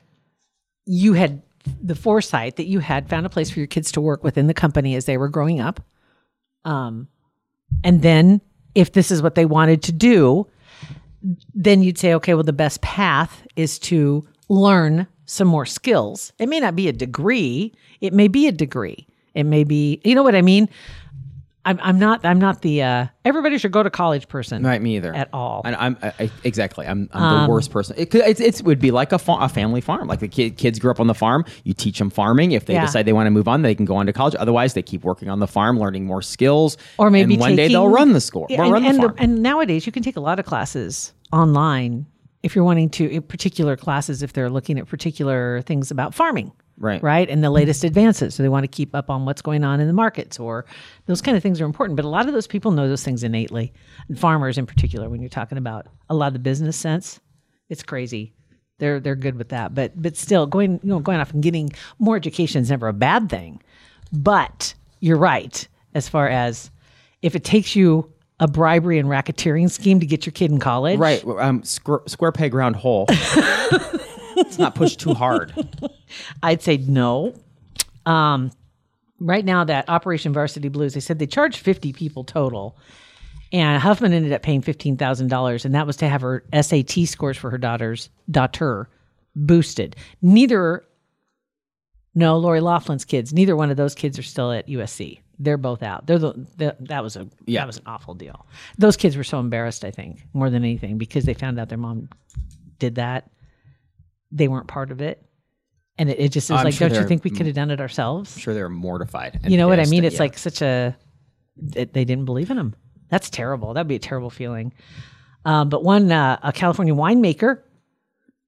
you 0.88 1.14
had 1.14 1.44
the 1.84 1.94
foresight 1.94 2.56
that 2.56 2.66
you 2.66 2.80
had 2.80 3.08
found 3.08 3.28
a 3.28 3.30
place 3.30 3.52
for 3.52 3.60
your 3.60 3.68
kids 3.68 3.92
to 3.92 4.02
work 4.02 4.24
within 4.24 4.48
the 4.48 4.54
company 4.56 4.96
as 4.96 5.06
they 5.06 5.18
were 5.18 5.30
growing 5.30 5.60
up. 5.60 5.80
Um, 6.66 7.08
and 7.84 8.02
then 8.02 8.42
if 8.74 8.92
this 8.94 9.12
is 9.12 9.22
what 9.22 9.36
they 9.36 9.46
wanted 9.46 9.84
to 9.84 9.92
do, 9.92 10.48
then 11.54 11.84
you'd 11.84 11.98
say, 11.98 12.14
okay, 12.16 12.34
well, 12.34 12.44
the 12.44 12.54
best 12.54 12.82
path 12.82 13.46
is 13.56 13.80
to 13.80 14.28
learn 14.50 15.08
some 15.26 15.48
more 15.48 15.66
skills. 15.66 16.34
It 16.40 16.50
may 16.50 16.60
not 16.60 16.76
be 16.76 16.88
a 16.88 16.94
degree. 16.94 17.74
It 18.02 18.14
may 18.14 18.28
be 18.28 18.48
a 18.48 18.52
degree. 18.52 19.08
It 19.34 19.46
may 19.46 19.64
be, 19.64 20.02
you 20.04 20.14
know 20.14 20.24
what 20.24 20.36
I 20.36 20.42
mean? 20.42 20.68
I'm, 21.64 21.80
I'm 21.84 22.00
not, 22.00 22.26
I'm 22.26 22.40
not 22.40 22.64
the, 22.64 22.82
uh, 22.82 23.06
everybody 23.24 23.58
should 23.60 23.72
go 23.72 23.84
to 23.84 23.90
college 23.92 24.28
person. 24.28 24.64
right? 24.64 24.82
Me 24.82 24.96
either 24.96 25.14
At 25.14 25.30
all. 25.32 25.62
And 25.64 25.76
I'm 25.76 25.96
I, 26.02 26.14
I- 26.20 26.32
exactly. 26.44 26.88
I'm, 26.88 27.08
I'm 27.14 27.44
the 27.44 27.50
worst 27.52 27.70
person. 27.70 27.96
It, 28.00 28.10
could- 28.10 28.22
it's, 28.22 28.40
it's 28.40 28.64
would 28.64 28.80
be 28.80 28.90
like 28.90 29.12
a, 29.12 29.20
fa- 29.20 29.38
a 29.40 29.48
family 29.48 29.80
farm. 29.80 30.08
Like 30.08 30.22
the 30.22 30.28
kid, 30.28 30.58
kids 30.58 30.80
grew 30.80 30.90
up 30.90 31.00
on 31.00 31.06
the 31.06 31.14
farm. 31.14 31.46
You 31.64 31.74
teach 31.74 32.00
them 32.00 32.10
farming. 32.10 32.54
If 32.54 32.66
they 32.66 32.74
Yeah. 32.74 32.86
decide 32.86 33.06
they 33.06 33.14
want 33.14 33.28
to 33.28 33.32
move 33.32 33.48
on, 33.48 33.62
they 33.62 33.76
can 33.76 33.86
go 33.86 33.96
on 33.96 34.08
to 34.08 34.14
college. 34.14 34.34
Otherwise, 34.40 34.74
they 34.74 34.82
keep 34.82 35.04
working 35.04 35.30
on 35.30 35.40
the 35.40 35.48
farm, 35.48 35.80
learning 35.80 36.06
more 36.06 36.24
skills. 36.24 36.78
or 36.98 37.12
maybe 37.12 37.36
and 37.36 37.42
one 37.42 37.56
day 37.56 37.68
they'll 37.68 37.84
taking- 37.84 37.94
run 37.94 38.14
the 38.14 38.22
school. 38.22 38.48
Yeah, 38.50 38.62
or 38.62 38.64
and, 38.64 38.74
run 38.74 38.82
the 38.84 38.90
and, 38.90 38.98
farm. 39.00 39.16
and 39.20 39.44
nowadays 39.44 39.86
you 39.86 39.92
can 39.92 40.02
take 40.02 40.16
a 40.16 40.22
lot 40.22 40.40
of 40.40 40.46
classes 40.48 41.14
online 41.32 42.08
if 42.42 42.56
you're 42.56 42.66
wanting 42.66 42.90
to 42.90 43.08
in 43.08 43.22
particular 43.22 43.78
classes 43.78 44.24
if 44.24 44.34
they're 44.34 44.50
looking 44.50 44.80
at 44.80 44.88
particular 44.88 45.62
things 45.62 45.92
about 45.92 46.16
farming 46.16 46.52
Right. 46.82 47.02
right? 47.04 47.30
And 47.30 47.44
the 47.44 47.50
latest 47.50 47.84
advances. 47.84 48.36
So 48.36 48.44
they 48.44 48.50
want 48.50 48.64
to 48.64 48.68
keep 48.68 48.96
up 48.96 49.10
on 49.10 49.26
what's 49.26 49.42
going 49.42 49.64
on 49.64 49.80
in 49.80 49.88
the 49.88 49.94
markets 49.94 50.40
or 50.40 50.66
those 51.06 51.22
kind 51.22 51.38
of 51.38 51.44
things 51.44 51.62
are 51.62 51.66
important. 51.66 51.96
But 51.96 52.06
a 52.06 52.10
lot 52.10 52.28
of 52.28 52.34
those 52.34 52.48
people 52.48 52.72
know 52.72 52.88
those 52.88 53.04
things 53.04 53.24
innately 53.24 53.72
and 54.08 54.20
farmers 54.20 54.58
in 54.58 54.66
particular 54.66 55.10
when 55.10 55.22
you're 55.22 55.30
talking 55.30 55.58
about 55.58 55.88
a 56.10 56.16
lot 56.16 56.28
of 56.28 56.34
the 56.34 56.40
business 56.40 56.76
sense 56.76 57.20
it's 57.72 57.84
crazy. 57.84 58.34
They're 58.78 59.00
they're 59.00 59.16
good 59.16 59.36
with 59.36 59.50
that. 59.50 59.74
But 59.74 60.00
but 60.00 60.18
still 60.18 60.46
going 60.46 60.74
you 60.84 60.90
know 60.90 61.00
going 61.00 61.20
off 61.20 61.34
and 61.34 61.42
getting 61.42 61.72
more 61.98 62.18
education 62.18 62.62
is 62.62 62.70
never 62.70 62.88
a 62.88 62.94
bad 62.94 63.30
thing. 63.30 63.62
But 64.12 64.76
you're 65.00 65.18
right 65.18 65.68
as 65.96 66.10
far 66.10 66.28
as 66.28 66.70
if 67.22 67.34
it 67.34 67.44
takes 67.44 67.76
you 67.76 68.12
a 68.42 68.48
bribery 68.48 69.00
and 69.00 69.08
racketeering 69.08 69.70
scheme 69.72 70.00
to 70.02 70.06
get 70.06 70.26
your 70.26 70.34
kid 70.34 70.52
in 70.52 70.60
college. 70.60 71.00
Right. 71.00 71.24
Um, 71.26 71.64
square, 71.64 72.02
square 72.08 72.32
peg 72.32 72.54
round 72.54 72.76
hole. 72.76 73.06
Let's 74.36 74.58
not 74.60 74.76
push 74.76 74.96
too 74.96 75.14
hard. 75.14 75.54
I'd 76.44 76.62
say 76.62 76.78
no. 76.78 77.34
Um, 78.06 78.52
right 79.20 79.46
now, 79.46 79.64
that 79.64 79.90
Operation 79.90 80.34
Varsity 80.34 80.70
Blues, 80.70 80.94
they 80.94 81.00
said 81.00 81.20
they 81.20 81.28
charged 81.28 81.58
50 81.60 81.94
people 81.94 82.24
total. 82.24 82.78
And 83.54 83.82
Huffman 83.82 84.14
ended 84.14 84.32
up 84.32 84.42
paying 84.44 84.62
$15,000, 84.62 85.66
and 85.66 85.76
that 85.76 85.86
was 85.86 85.98
to 85.98 86.08
have 86.08 86.22
her 86.22 86.44
SAT 86.54 87.06
scores 87.06 87.38
for 87.38 87.50
her 87.50 87.58
daughter's 87.58 88.10
daughter 88.30 88.90
boosted. 89.36 89.96
Neither 90.22 90.86
No, 92.16 92.38
Lori 92.38 92.62
Loughlin's 92.62 93.04
kids. 93.06 93.34
Neither 93.34 93.56
one 93.56 93.70
of 93.70 93.76
those 93.78 93.94
kids 93.96 94.18
are 94.18 94.24
still 94.24 94.52
at 94.54 94.68
USC. 94.68 95.20
They're 95.40 95.58
both 95.58 95.82
out. 95.84 96.08
They're 96.08 96.20
the, 96.20 96.34
the 96.58 96.76
that 96.82 97.04
was 97.04 97.16
a 97.16 97.28
Yeah. 97.46 97.62
that 97.62 97.68
was 97.68 97.78
an 97.78 97.84
awful 97.88 98.14
deal. 98.14 98.46
Those 98.78 98.96
kids 98.96 99.18
were 99.18 99.24
so 99.24 99.40
embarrassed, 99.40 99.84
I 99.84 99.92
think, 99.92 100.22
more 100.34 100.50
than 100.50 100.64
anything, 100.64 100.98
because 100.98 101.26
they 101.26 101.34
found 101.34 101.60
out 101.60 101.68
their 101.70 101.78
mom 101.78 102.10
did 102.80 102.96
that. 102.96 103.30
They 104.32 104.48
weren't 104.48 104.68
part 104.68 104.92
of 104.92 105.02
it. 105.02 105.24
And 105.98 106.10
it, 106.10 106.20
it 106.20 106.30
just 106.30 106.50
is 106.50 106.58
I'm 106.58 106.64
like, 106.64 106.74
sure 106.74 106.90
don't 106.90 107.02
you 107.02 107.08
think 107.08 107.24
we 107.24 107.30
could 107.30 107.46
have 107.46 107.56
done 107.56 107.70
it 107.70 107.82
ourselves? 107.82 108.36
I'm 108.36 108.42
sure 108.42 108.54
they're 108.54 108.70
mortified. 108.70 109.40
and 109.44 109.52
you 109.52 109.58
know 109.58 109.68
what 109.68 109.80
I 109.80 109.84
pissed 109.84 109.92
mean? 109.92 110.06
It's 110.06 110.20
like 110.20 110.38
such 110.38 110.62
a 110.62 110.96
it, 111.76 111.94
they 111.94 112.06
didn't 112.06 112.26
believe 112.26 112.50
in 112.50 112.58
him. 112.58 112.76
That's 113.10 113.30
terrible. 113.30 113.74
That'd 113.74 113.88
be 113.88 113.96
a 113.96 114.00
terrible 114.00 114.30
feeling. 114.30 114.74
Um, 115.44 115.70
but 115.70 115.84
one 115.84 116.12
uh, 116.12 116.40
a 116.42 116.54
California 116.54 116.94
winemaker, 116.94 117.62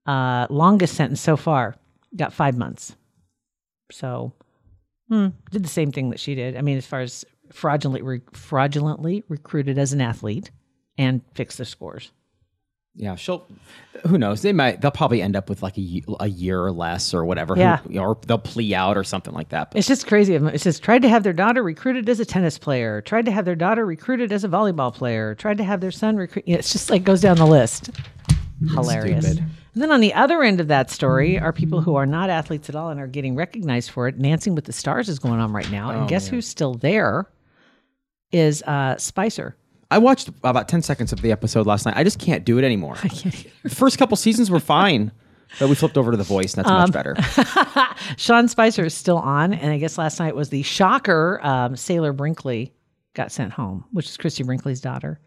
uh, 0.06 0.48
longest 0.50 0.96
sentence 0.96 1.22
so 1.22 1.36
far, 1.36 1.76
got 2.15 2.34
five 2.34 2.58
months. 2.58 2.96
So, 3.91 4.34
hmm, 5.10 5.28
did 5.52 5.63
the 5.63 5.69
same 5.69 5.91
thing 5.91 6.12
that 6.12 6.19
she 6.19 6.36
did. 6.36 6.56
I 6.56 6.62
mean, 6.62 6.78
as 6.78 6.86
far 6.86 7.02
as 7.02 7.26
fraudulently 7.52 8.02
re- 8.02 8.22
fraudulently 8.32 9.24
recruited 9.28 9.78
as 9.78 9.93
an 9.93 10.02
athlete 10.02 10.52
and 10.98 11.22
fixed 11.34 11.58
their 11.58 11.65
scores. 11.65 12.12
Yeah, 12.95 13.15
she'll. 13.15 13.47
Who 14.08 14.17
knows? 14.19 14.43
They 14.43 14.53
might. 14.53 14.82
They'll 14.82 14.91
probably 14.91 15.21
end 15.21 15.36
up 15.36 15.49
with 15.49 15.63
like 15.63 15.77
a, 15.79 16.03
a 16.19 16.27
year 16.27 16.62
or 16.63 16.71
less 16.71 17.12
or 17.13 17.25
whatever. 17.25 17.56
Who- 17.56 17.62
Yeah. 17.62 17.79
or 17.99 18.17
they'll 18.27 18.38
plea 18.38 18.75
out 18.75 18.97
or 18.97 19.03
something 19.03 19.34
like 19.34 19.49
that. 19.49 19.71
But 19.71 19.79
It's 19.79 19.88
just 19.88 20.06
crazy. 20.06 20.36
It 20.36 20.62
says 20.62 20.79
tried 20.79 21.01
to 21.01 21.10
have 21.10 21.23
their 21.23 21.34
daughter 21.34 21.63
recruited 21.63 22.08
as 22.08 22.19
a 22.19 22.25
tennis 22.25 22.60
player, 22.60 23.01
tried 23.01 23.25
to 23.25 23.32
have 23.32 23.45
their 23.45 23.56
daughter 23.56 23.84
recruited 23.86 24.32
as 24.32 24.43
a 24.43 24.47
volleyball 24.47 24.93
player, 24.93 25.34
tried 25.34 25.58
to 25.58 25.63
have 25.63 25.82
their 25.82 25.89
son 25.91 26.17
recruit. 26.17 26.45
It's 26.47 26.71
just 26.71 26.89
like 26.91 27.03
goes 27.03 27.21
down 27.21 27.38
the 27.38 27.47
list. 27.47 27.89
Hilarious. 28.69 29.25
stupid. 29.25 29.43
And 29.73 29.82
then 29.82 29.91
on 29.91 29.99
the 29.99 30.13
other 30.13 30.43
end 30.43 30.60
of 30.60 30.67
that 30.67 30.91
story 30.91 31.39
are 31.39 31.51
people 31.51 31.82
who 31.82 31.95
are 31.95 32.06
not 32.06 32.29
athletes 32.29 32.69
at 32.69 32.75
all 32.75 32.89
and 32.89 32.99
are 32.99 33.08
getting 33.08 33.36
recognized 33.36 33.89
for 33.89 34.08
it. 34.08 34.21
Dancing 34.21 34.53
with 34.53 34.65
the 34.65 34.71
Stars 34.71 35.10
is 35.10 35.17
going 35.17 35.39
on 35.39 35.51
right 35.51 35.69
now, 35.71 35.89
and 35.89 36.08
guess 36.08 36.27
who's 36.27 36.45
still 36.47 36.75
there? 36.75 37.25
Is 38.32 38.62
uh, 38.63 38.97
Spicer. 38.97 39.56
I 39.93 39.97
watched 39.99 40.29
about 40.29 40.67
ten 40.67 40.82
seconds 40.82 41.12
of 41.13 41.21
the 41.21 41.32
episode 41.32 41.65
last 41.65 41.86
night. 41.86 41.95
I 41.97 42.03
just 42.03 42.19
can't 42.19 42.43
do 42.43 42.58
it 42.58 42.63
anymore. 42.63 42.95
the 43.63 43.69
first 43.69 43.97
couple 43.97 44.17
seasons 44.17 44.49
were 44.51 44.60
fine, 44.60 45.12
but 45.60 45.69
we 45.69 45.75
flipped 45.75 45.97
over 45.97 46.12
to 46.12 46.17
The 46.17 46.23
Voice, 46.23 46.53
and 46.56 46.65
that's 46.65 46.71
Um, 46.71 46.82
much 46.82 46.91
better. 46.91 47.15
Sean 48.17 48.47
Spicer 48.47 48.86
is 48.86 48.93
still 48.93 49.17
on, 49.17 49.53
and 49.53 49.71
I 49.71 49.77
guess 49.77 49.97
last 49.97 50.19
night 50.19 50.36
was 50.36 50.49
the 50.49 50.63
shocker. 50.63 51.39
Um, 51.43 51.75
Sailor 51.75 52.13
Brinkley 52.13 52.73
got 53.13 53.32
sent 53.32 53.51
home, 53.53 53.86
which 53.91 54.08
is 54.08 54.17
Christie 54.17 54.43
Brinkley's 54.43 54.82
daughter. 54.82 55.19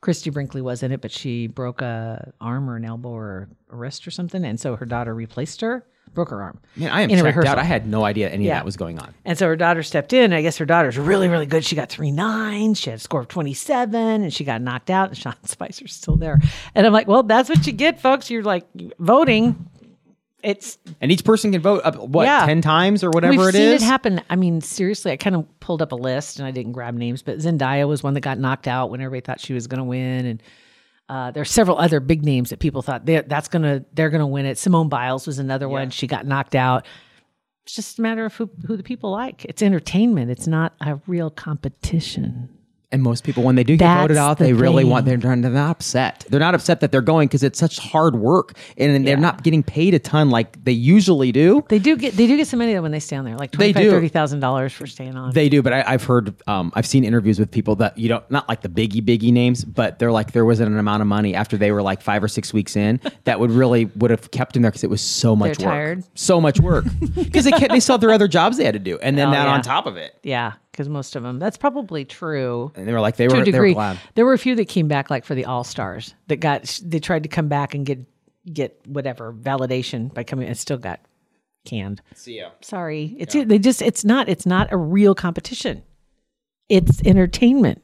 Christie 0.00 0.30
Brinkley 0.30 0.60
was 0.62 0.82
in 0.82 0.92
it, 0.92 1.00
but 1.00 1.10
she 1.12 1.46
broke 1.46 1.80
a 1.82 2.32
arm 2.40 2.68
or 2.68 2.76
an 2.76 2.84
elbow 2.84 3.10
or 3.10 3.48
a 3.70 3.76
wrist 3.76 4.06
or 4.06 4.10
something, 4.10 4.44
and 4.44 4.58
so 4.58 4.76
her 4.76 4.86
daughter 4.86 5.14
replaced 5.14 5.60
her, 5.60 5.86
broke 6.14 6.30
her 6.30 6.40
arm. 6.42 6.58
Man, 6.76 6.90
I 6.90 7.02
am 7.02 7.10
in 7.10 7.16
checked 7.16 7.26
rehearsal. 7.26 7.50
out. 7.52 7.58
I 7.58 7.64
had 7.64 7.86
no 7.86 8.04
idea 8.04 8.28
any 8.30 8.46
Yeah. 8.46 8.52
of 8.52 8.56
that 8.60 8.64
was 8.64 8.76
going 8.76 8.98
on. 8.98 9.12
And 9.24 9.36
so 9.36 9.46
her 9.46 9.56
daughter 9.56 9.82
stepped 9.82 10.12
in. 10.12 10.32
I 10.32 10.42
guess 10.42 10.56
her 10.58 10.64
daughter's 10.66 10.96
really, 10.96 11.28
really 11.28 11.46
good. 11.46 11.64
She 11.64 11.76
got 11.76 11.88
three 11.90 12.10
nines. 12.12 12.78
She 12.80 12.90
had 12.90 12.98
a 12.98 13.02
score 13.02 13.20
of 13.20 13.28
27 13.28 14.22
and 14.22 14.32
she 14.32 14.44
got 14.44 14.62
knocked 14.62 14.90
out. 14.90 15.08
And 15.10 15.18
Sean 15.18 15.34
Spicer's 15.44 15.92
still 15.92 16.16
there. 16.16 16.38
And 16.74 16.86
I'm 16.86 16.92
like, 16.92 17.08
well, 17.08 17.22
that's 17.22 17.48
what 17.48 17.66
you 17.66 17.72
get, 17.72 18.00
folks. 18.00 18.30
You're 18.30 18.42
like 18.44 18.66
voting. 18.98 19.68
It's 20.42 20.76
And 21.00 21.10
each 21.10 21.24
person 21.24 21.52
can 21.52 21.62
vote 21.62 21.80
up 21.84 21.96
what 21.96 22.24
Yeah. 22.24 22.44
ten 22.44 22.60
times 22.60 23.02
or 23.02 23.08
whatever 23.10 23.32
We've 23.38 23.48
it 23.48 23.52
seen 23.54 23.62
is. 23.62 23.82
it 23.82 23.86
happen. 23.86 24.20
I 24.28 24.36
mean, 24.36 24.60
seriously, 24.60 25.10
I 25.10 25.16
kind 25.16 25.34
of 25.34 25.46
pulled 25.60 25.80
up 25.80 25.92
a 25.92 25.96
list 25.96 26.38
and 26.38 26.46
I 26.46 26.50
didn't 26.50 26.72
grab 26.72 26.94
names, 26.94 27.22
but 27.22 27.38
Zendaya 27.38 27.88
was 27.88 28.02
one 28.02 28.12
that 28.12 28.20
got 28.20 28.38
knocked 28.38 28.68
out 28.68 28.90
when 28.90 29.00
everybody 29.00 29.24
thought 29.24 29.40
she 29.40 29.54
was 29.54 29.66
going 29.66 29.78
to 29.78 29.84
win, 29.84 30.26
and 30.26 30.42
uh, 31.08 31.30
there 31.30 31.42
are 31.42 31.46
several 31.46 31.78
other 31.78 32.00
big 32.00 32.24
names 32.24 32.50
that 32.50 32.60
people 32.60 32.82
thought 32.82 33.04
they're, 33.04 33.22
that's 33.22 33.48
gonna 33.48 33.84
they're 33.92 34.10
gonna 34.10 34.26
win 34.26 34.46
it. 34.46 34.56
Simone 34.58 34.88
Biles 34.88 35.26
was 35.26 35.38
another 35.38 35.68
one. 35.68 35.90
She 35.90 36.06
got 36.06 36.26
knocked 36.26 36.54
out. 36.54 36.86
It's 37.64 37.74
just 37.74 37.98
a 37.98 38.02
matter 38.02 38.24
of 38.24 38.34
who 38.34 38.50
who 38.66 38.76
the 38.76 38.82
people 38.82 39.10
like. 39.10 39.44
It's 39.44 39.62
entertainment. 39.62 40.30
It's 40.30 40.46
not 40.46 40.74
a 40.80 41.00
real 41.06 41.30
competition. 41.30 42.48
And 42.94 43.02
most 43.02 43.24
people, 43.24 43.42
when 43.42 43.56
they 43.56 43.64
do 43.64 43.72
get 43.76 43.84
That's 43.86 44.02
voted 44.02 44.16
out, 44.16 44.38
the 44.38 44.44
they 44.44 44.52
really 44.52 44.84
want. 44.84 45.04
They're, 45.04 45.16
they're 45.16 45.34
not 45.34 45.68
upset. 45.70 46.24
They're 46.30 46.38
not 46.38 46.54
upset 46.54 46.78
that 46.78 46.92
they're 46.92 47.00
going 47.02 47.26
because 47.26 47.42
it's 47.42 47.58
such 47.58 47.80
hard 47.80 48.14
work, 48.14 48.56
and 48.78 49.04
they're 49.04 49.14
Yeah. 49.16 49.20
not 49.20 49.42
getting 49.42 49.64
paid 49.64 49.94
a 49.94 49.98
ton 49.98 50.30
like 50.30 50.62
they 50.62 50.70
usually 50.70 51.32
do. 51.32 51.64
They 51.68 51.80
do 51.80 51.96
get 51.96 52.16
they 52.16 52.28
do 52.28 52.36
get 52.36 52.46
some 52.46 52.60
money 52.60 52.72
though 52.72 52.82
when 52.82 52.92
they 52.92 53.00
stay 53.00 53.16
on 53.16 53.24
there, 53.24 53.34
like 53.36 53.50
They 53.50 53.72
twenty 53.72 53.72
do. 53.72 53.90
five 53.90 53.90
thirty 53.98 54.08
thousand 54.10 54.38
dollars 54.38 54.72
for 54.72 54.86
staying 54.86 55.16
on. 55.16 55.32
They 55.32 55.48
do, 55.48 55.60
but 55.60 55.72
I, 55.72 55.82
I've 55.84 56.04
heard, 56.04 56.34
um, 56.46 56.70
I've 56.76 56.86
seen 56.86 57.02
interviews 57.04 57.40
with 57.40 57.50
people 57.50 57.74
that 57.76 57.98
you 57.98 58.08
don't, 58.08 58.30
not 58.30 58.48
like 58.48 58.60
the 58.60 58.68
biggie 58.68 59.02
biggie 59.02 59.32
names, 59.32 59.64
but 59.64 59.98
they're 59.98 60.12
like 60.12 60.30
there 60.30 60.44
wasn't 60.44 60.70
an 60.70 60.78
amount 60.78 61.00
of 61.00 61.08
money 61.08 61.34
after 61.34 61.56
they 61.56 61.72
were 61.72 61.82
like 61.82 62.00
five 62.00 62.22
or 62.22 62.28
six 62.28 62.52
weeks 62.52 62.76
in 62.76 63.00
that 63.24 63.40
would 63.40 63.50
really 63.50 63.86
would 63.96 64.12
have 64.12 64.30
kept 64.30 64.52
them 64.52 64.62
there 64.62 64.70
because 64.70 64.84
it 64.84 64.90
was 64.90 65.00
so 65.02 65.34
much 65.34 65.58
They're 65.58 65.66
work, 65.66 65.74
tired. 65.74 66.04
so 66.14 66.40
much 66.40 66.60
work 66.60 66.84
because 67.16 67.44
they 67.44 67.50
can't, 67.50 67.72
they 67.72 67.80
saw 67.80 67.96
their 67.96 68.12
other 68.12 68.28
jobs 68.28 68.56
they 68.56 68.64
had 68.64 68.74
to 68.74 68.78
do, 68.78 68.98
and 69.02 69.18
then 69.18 69.28
Oh, 69.28 69.32
that 69.32 69.46
yeah. 69.46 69.52
on 69.52 69.62
top 69.62 69.86
of 69.86 69.96
it, 69.96 70.16
yeah, 70.22 70.52
because 70.74 70.88
most 70.88 71.14
of 71.14 71.22
them. 71.22 71.38
That's 71.38 71.56
probably 71.56 72.04
true. 72.04 72.72
and 72.74 72.88
they 72.88 72.92
were 72.92 73.00
like 73.00 73.16
they 73.16 73.28
to 73.28 73.34
were 73.36 73.42
a 73.42 73.44
they 73.44 73.60
were 73.60 73.72
glad. 73.72 74.00
There 74.16 74.26
were 74.26 74.32
a 74.32 74.38
few 74.38 74.56
that 74.56 74.66
came 74.66 74.88
back, 74.88 75.08
like 75.08 75.24
for 75.24 75.36
the 75.36 75.44
All 75.44 75.62
Stars, 75.62 76.14
that 76.26 76.36
got 76.36 76.80
they 76.84 76.98
tried 76.98 77.22
to 77.22 77.28
come 77.28 77.46
back 77.48 77.74
and 77.74 77.86
get 77.86 78.00
get 78.52 78.80
whatever 78.86 79.32
validation 79.32 80.12
by 80.12 80.24
coming 80.24 80.48
and 80.48 80.58
still 80.58 80.76
got 80.76 81.00
canned. 81.64 82.02
See 82.14 82.38
ya. 82.38 82.50
Sorry, 82.60 83.14
it's 83.18 83.34
they 83.34 83.58
just 83.58 83.82
it's 83.82 84.04
not 84.04 84.28
it's 84.28 84.46
not 84.46 84.72
a 84.72 84.76
real 84.76 85.14
competition. 85.14 85.84
It's 86.68 87.00
entertainment. 87.04 87.82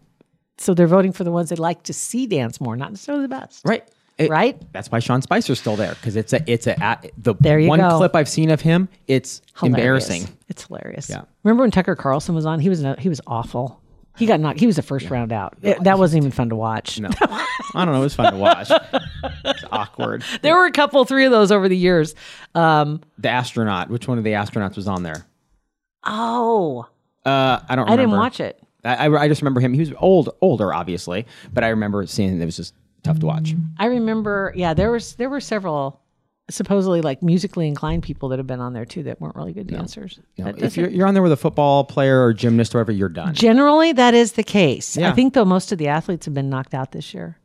So 0.59 0.75
they're 0.75 0.87
voting 0.87 1.13
for 1.13 1.25
the 1.25 1.33
ones 1.33 1.49
they 1.49 1.57
like 1.57 1.85
to 1.85 1.95
see 1.95 2.27
dance 2.27 2.61
more, 2.61 2.77
not 2.77 2.91
necessarily 2.91 3.23
the 3.23 3.29
best. 3.29 3.65
Right. 3.65 3.89
It- 4.21 4.31
Right? 4.31 4.61
That's 4.73 4.91
why 4.91 4.99
Sean 5.01 5.23
Spicer's 5.23 5.59
still 5.59 5.77
there 5.77 5.95
because 5.95 6.15
it's 6.17 6.33
a 6.33 6.41
it's 6.51 6.67
a 6.67 6.81
at, 6.83 7.11
the 7.19 7.35
There 7.41 7.59
you 7.59 7.69
one 7.69 7.79
go. 7.81 7.97
clip 7.99 8.15
I've 8.15 8.29
seen 8.29 8.51
of 8.51 8.61
him. 8.61 8.89
It's 9.07 9.43
Hilarious. 9.59 10.09
embarrassing. 10.09 10.37
It's 10.49 10.67
hilarious. 10.67 11.09
Yeah. 11.11 11.23
Remember 11.43 11.63
when 11.63 11.71
Tucker 11.71 11.97
Carlson 11.97 12.35
was 12.35 12.45
on? 12.47 12.61
He 12.61 12.69
was 12.69 12.85
he 12.99 13.09
was 13.09 13.21
awful. 13.27 13.81
He 14.19 14.27
got 14.27 14.39
knocked. 14.41 14.61
He 14.61 14.67
was 14.67 14.77
the 14.77 14.83
first 14.83 15.09
round 15.09 15.33
out. 15.33 15.57
It- 15.63 15.83
that 15.85 15.99
wasn't 15.99 16.23
even 16.25 16.33
fun 16.33 16.51
to 16.51 16.57
watch. 16.57 17.01
No, 17.01 17.09
I 17.21 17.47
don't 17.85 17.95
know. 17.95 18.01
It 18.01 18.05
was 18.05 18.15
fun 18.15 18.33
to 18.33 18.39
watch. 18.39 18.71
It's 19.45 19.65
awkward. 19.73 20.23
There 20.43 20.55
were 20.55 20.67
a 20.67 20.73
couple, 20.73 21.05
three 21.07 21.25
of 21.25 21.31
those 21.31 21.51
over 21.53 21.69
the 21.69 21.77
years. 21.77 22.15
Um, 22.55 23.01
The 23.19 23.29
astronaut. 23.31 23.89
Which 23.89 24.07
one 24.09 24.19
of 24.19 24.25
the 24.25 24.33
astronauts 24.33 24.77
was 24.77 24.89
on 24.89 25.03
there? 25.05 25.25
oh, 26.05 26.87
Uh, 27.25 27.61
I 27.69 27.77
don't. 27.77 27.85
Remember. 27.85 27.93
I 27.93 27.97
didn't 27.97 28.11
watch 28.19 28.41
it. 28.41 28.61
I, 28.85 29.07
I 29.09 29.23
I 29.25 29.29
just 29.29 29.43
remember 29.43 29.61
him. 29.61 29.73
He 29.75 29.81
was 29.81 29.93
old, 29.99 30.31
older, 30.41 30.73
obviously, 30.73 31.27
but 31.53 31.65
I 31.65 31.69
remember 31.69 32.07
seeing 32.07 32.41
it 32.41 32.45
was 32.45 32.57
just 32.57 32.75
tough 33.03 33.19
to 33.21 33.27
watch. 33.27 33.55
I 33.79 33.87
remember, 33.87 34.53
yeah, 34.57 34.75
there 34.75 34.91
was 34.91 35.15
there 35.15 35.31
were 35.31 35.41
several 35.41 36.01
supposedly 36.51 37.01
like 37.01 37.23
musically 37.23 37.67
inclined 37.67 38.03
people 38.03 38.29
that 38.29 38.39
have 38.39 38.47
been 38.47 38.61
on 38.61 38.73
there 38.73 38.85
too 38.85 39.05
that 39.05 39.21
weren't 39.21 39.37
really 39.37 39.53
good 39.53 39.69
dancers. 39.69 40.19
Know, 40.37 40.47
That 40.47 40.63
if 40.63 40.77
you're, 40.77 40.89
you're 40.89 41.07
on 41.07 41.15
there 41.15 41.23
with 41.23 41.33
a 41.33 41.37
football 41.37 41.85
player 41.85 42.25
or 42.25 42.33
gymnast 42.33 42.75
or 42.75 42.79
whatever, 42.79 42.93
you're 42.93 43.09
done. 43.09 43.35
Generally, 43.35 43.93
that 43.95 44.15
is 44.15 44.33
the 44.33 44.43
case. 44.43 44.99
I 44.99 45.13
think 45.13 45.35
though 45.35 45.45
most 45.45 45.73
of 45.73 45.79
the 45.79 45.89
athletes 45.89 46.27
have 46.27 46.35
been 46.35 46.51
knocked 46.51 46.75
out 46.75 46.93
this 46.93 47.15
year. 47.15 47.39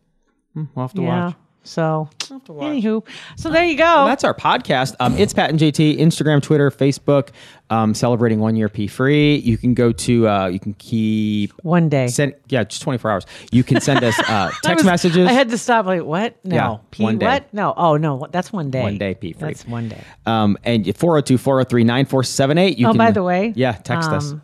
Hmm, 0.53 0.63
we'll 0.73 0.85
have 0.85 0.93
to 0.95 1.01
yeah. 1.01 1.25
watch. 1.25 1.35
So, 1.67 2.07
anywho, 2.19 3.03
so 3.37 3.49
there 3.49 3.65
you 3.65 3.75
go. 3.75 3.83
Well, 3.83 4.05
that's 4.07 4.23
our 4.23 4.35
podcast. 4.35 4.95
Um, 4.99 5.17
it's 5.17 5.33
Pat 5.33 5.49
and 5.49 5.57
JT, 5.59 5.97
Instagram, 5.97 6.41
Twitter, 6.41 6.69
Facebook, 6.69 7.29
um, 7.71 7.95
celebrating 7.95 8.39
one 8.39 8.55
year 8.55 8.69
P 8.69 8.85
free. 8.85 9.37
You 9.37 9.57
can 9.57 9.73
go 9.73 9.91
to, 9.91 10.27
uh, 10.29 10.45
you 10.47 10.59
can 10.59 10.75
keep, 10.75 11.51
One 11.63 11.89
day. 11.89 12.05
send, 12.07 12.35
yeah, 12.49 12.63
just 12.65 12.83
24 12.83 13.09
hours. 13.11 13.25
You 13.51 13.63
can 13.63 13.81
send 13.81 14.03
us 14.03 14.17
uh, 14.19 14.51
text 14.63 14.75
was- 14.77 14.85
messages. 14.85 15.27
I 15.27 15.31
had 15.33 15.49
to 15.49 15.57
stop. 15.57 15.87
Like 15.87 16.03
what? 16.03 16.37
No. 16.45 16.55
Yeah, 16.55 16.77
P 16.91 17.03
one 17.03 17.17
day. 17.17 17.25
what? 17.25 17.51
No. 17.53 17.73
Oh 17.75 17.97
no. 17.97 18.27
That's 18.31 18.53
one 18.53 18.69
day. 18.69 18.83
One 18.83 18.97
day, 18.99 19.15
P 19.15 19.33
free. 19.33 19.47
That's 19.47 19.67
one 19.67 19.89
day. 19.89 20.03
um, 20.27 20.57
and 20.63 20.85
402 20.95 21.37
403 21.39 21.83
9478. 21.83 22.85
Oh, 22.85 22.89
can, 22.91 22.97
by 22.97 23.09
the 23.11 23.23
way. 23.23 23.53
yeah, 23.55 23.71
text 23.71 24.09
us. 24.11 24.31
um, 24.33 24.41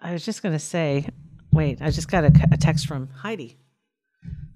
I 0.00 0.12
was 0.12 0.24
just 0.24 0.42
gonna 0.42 0.58
say. 0.58 1.06
Wait, 1.52 1.82
I 1.82 1.90
just 1.90 2.08
got 2.08 2.24
a, 2.24 2.32
a 2.52 2.56
text 2.56 2.86
from 2.86 3.08
Heidi. 3.08 3.56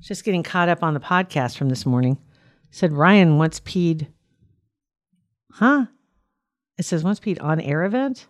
Just 0.01 0.25
getting 0.25 0.43
caught 0.43 0.69
up 0.69 0.83
on 0.83 0.95
the 0.95 1.01
podcast 1.01 1.57
from 1.57 1.69
this 1.69 1.87
morning. 1.87 2.19
Said 2.71 2.93
Ryan 2.93 3.39
once 3.39 3.61
peed. 3.61 4.09
Huh? 5.53 5.87
It 6.77 6.85
says 6.85 7.05
once 7.05 7.21
peed 7.21 7.43
on 7.43 7.61
air 7.61 7.85
event. 7.85 8.27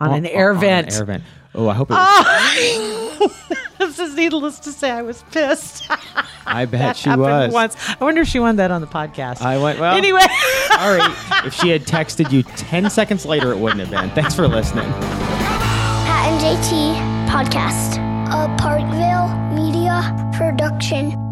On 0.00 0.10
oh, 0.10 0.14
an 0.14 0.26
Oh, 0.26 0.30
air 0.30 0.50
on 0.50 0.56
an 0.56 0.60
vent. 0.60 0.92
air 0.92 1.04
vent. 1.04 1.22
Oh, 1.54 1.68
I 1.68 1.74
hope 1.74 1.90
it 1.90 1.96
oh, 1.96 3.16
was. 3.20 3.58
this 3.78 3.98
is 4.00 4.14
needless 4.16 4.58
to 4.60 4.72
say. 4.72 4.90
I 4.90 5.02
was 5.02 5.22
pissed. 5.30 5.88
I 6.46 6.64
bet 6.64 6.96
she 6.96 7.08
Happened 7.08 7.22
was. 7.22 7.52
once. 7.52 7.76
I 8.00 8.04
wonder 8.04 8.22
if 8.22 8.28
she 8.28 8.40
won 8.40 8.56
that 8.56 8.70
on 8.72 8.80
the 8.80 8.86
podcast. 8.88 9.40
I 9.40 9.56
went, 9.58 9.78
well, 9.78 9.96
anyway. 9.96 10.20
all 10.78 10.96
right. 10.96 11.44
if 11.46 11.54
she 11.54 11.68
had 11.68 11.82
texted 11.84 12.32
you 12.32 12.42
10 12.42 12.90
seconds 12.90 13.24
later, 13.24 13.52
it 13.52 13.58
wouldn't 13.58 13.80
have 13.80 13.90
been. 13.90 14.10
Thanks 14.10 14.34
for 14.34 14.48
listening. 14.48 14.84
Pat 14.90 16.32
and 16.32 16.40
JT 16.40 17.28
Podcast. 17.30 17.98
A 18.26 18.48
Parkville 18.56 18.88
Media 18.90 19.23
Production. 20.34 21.23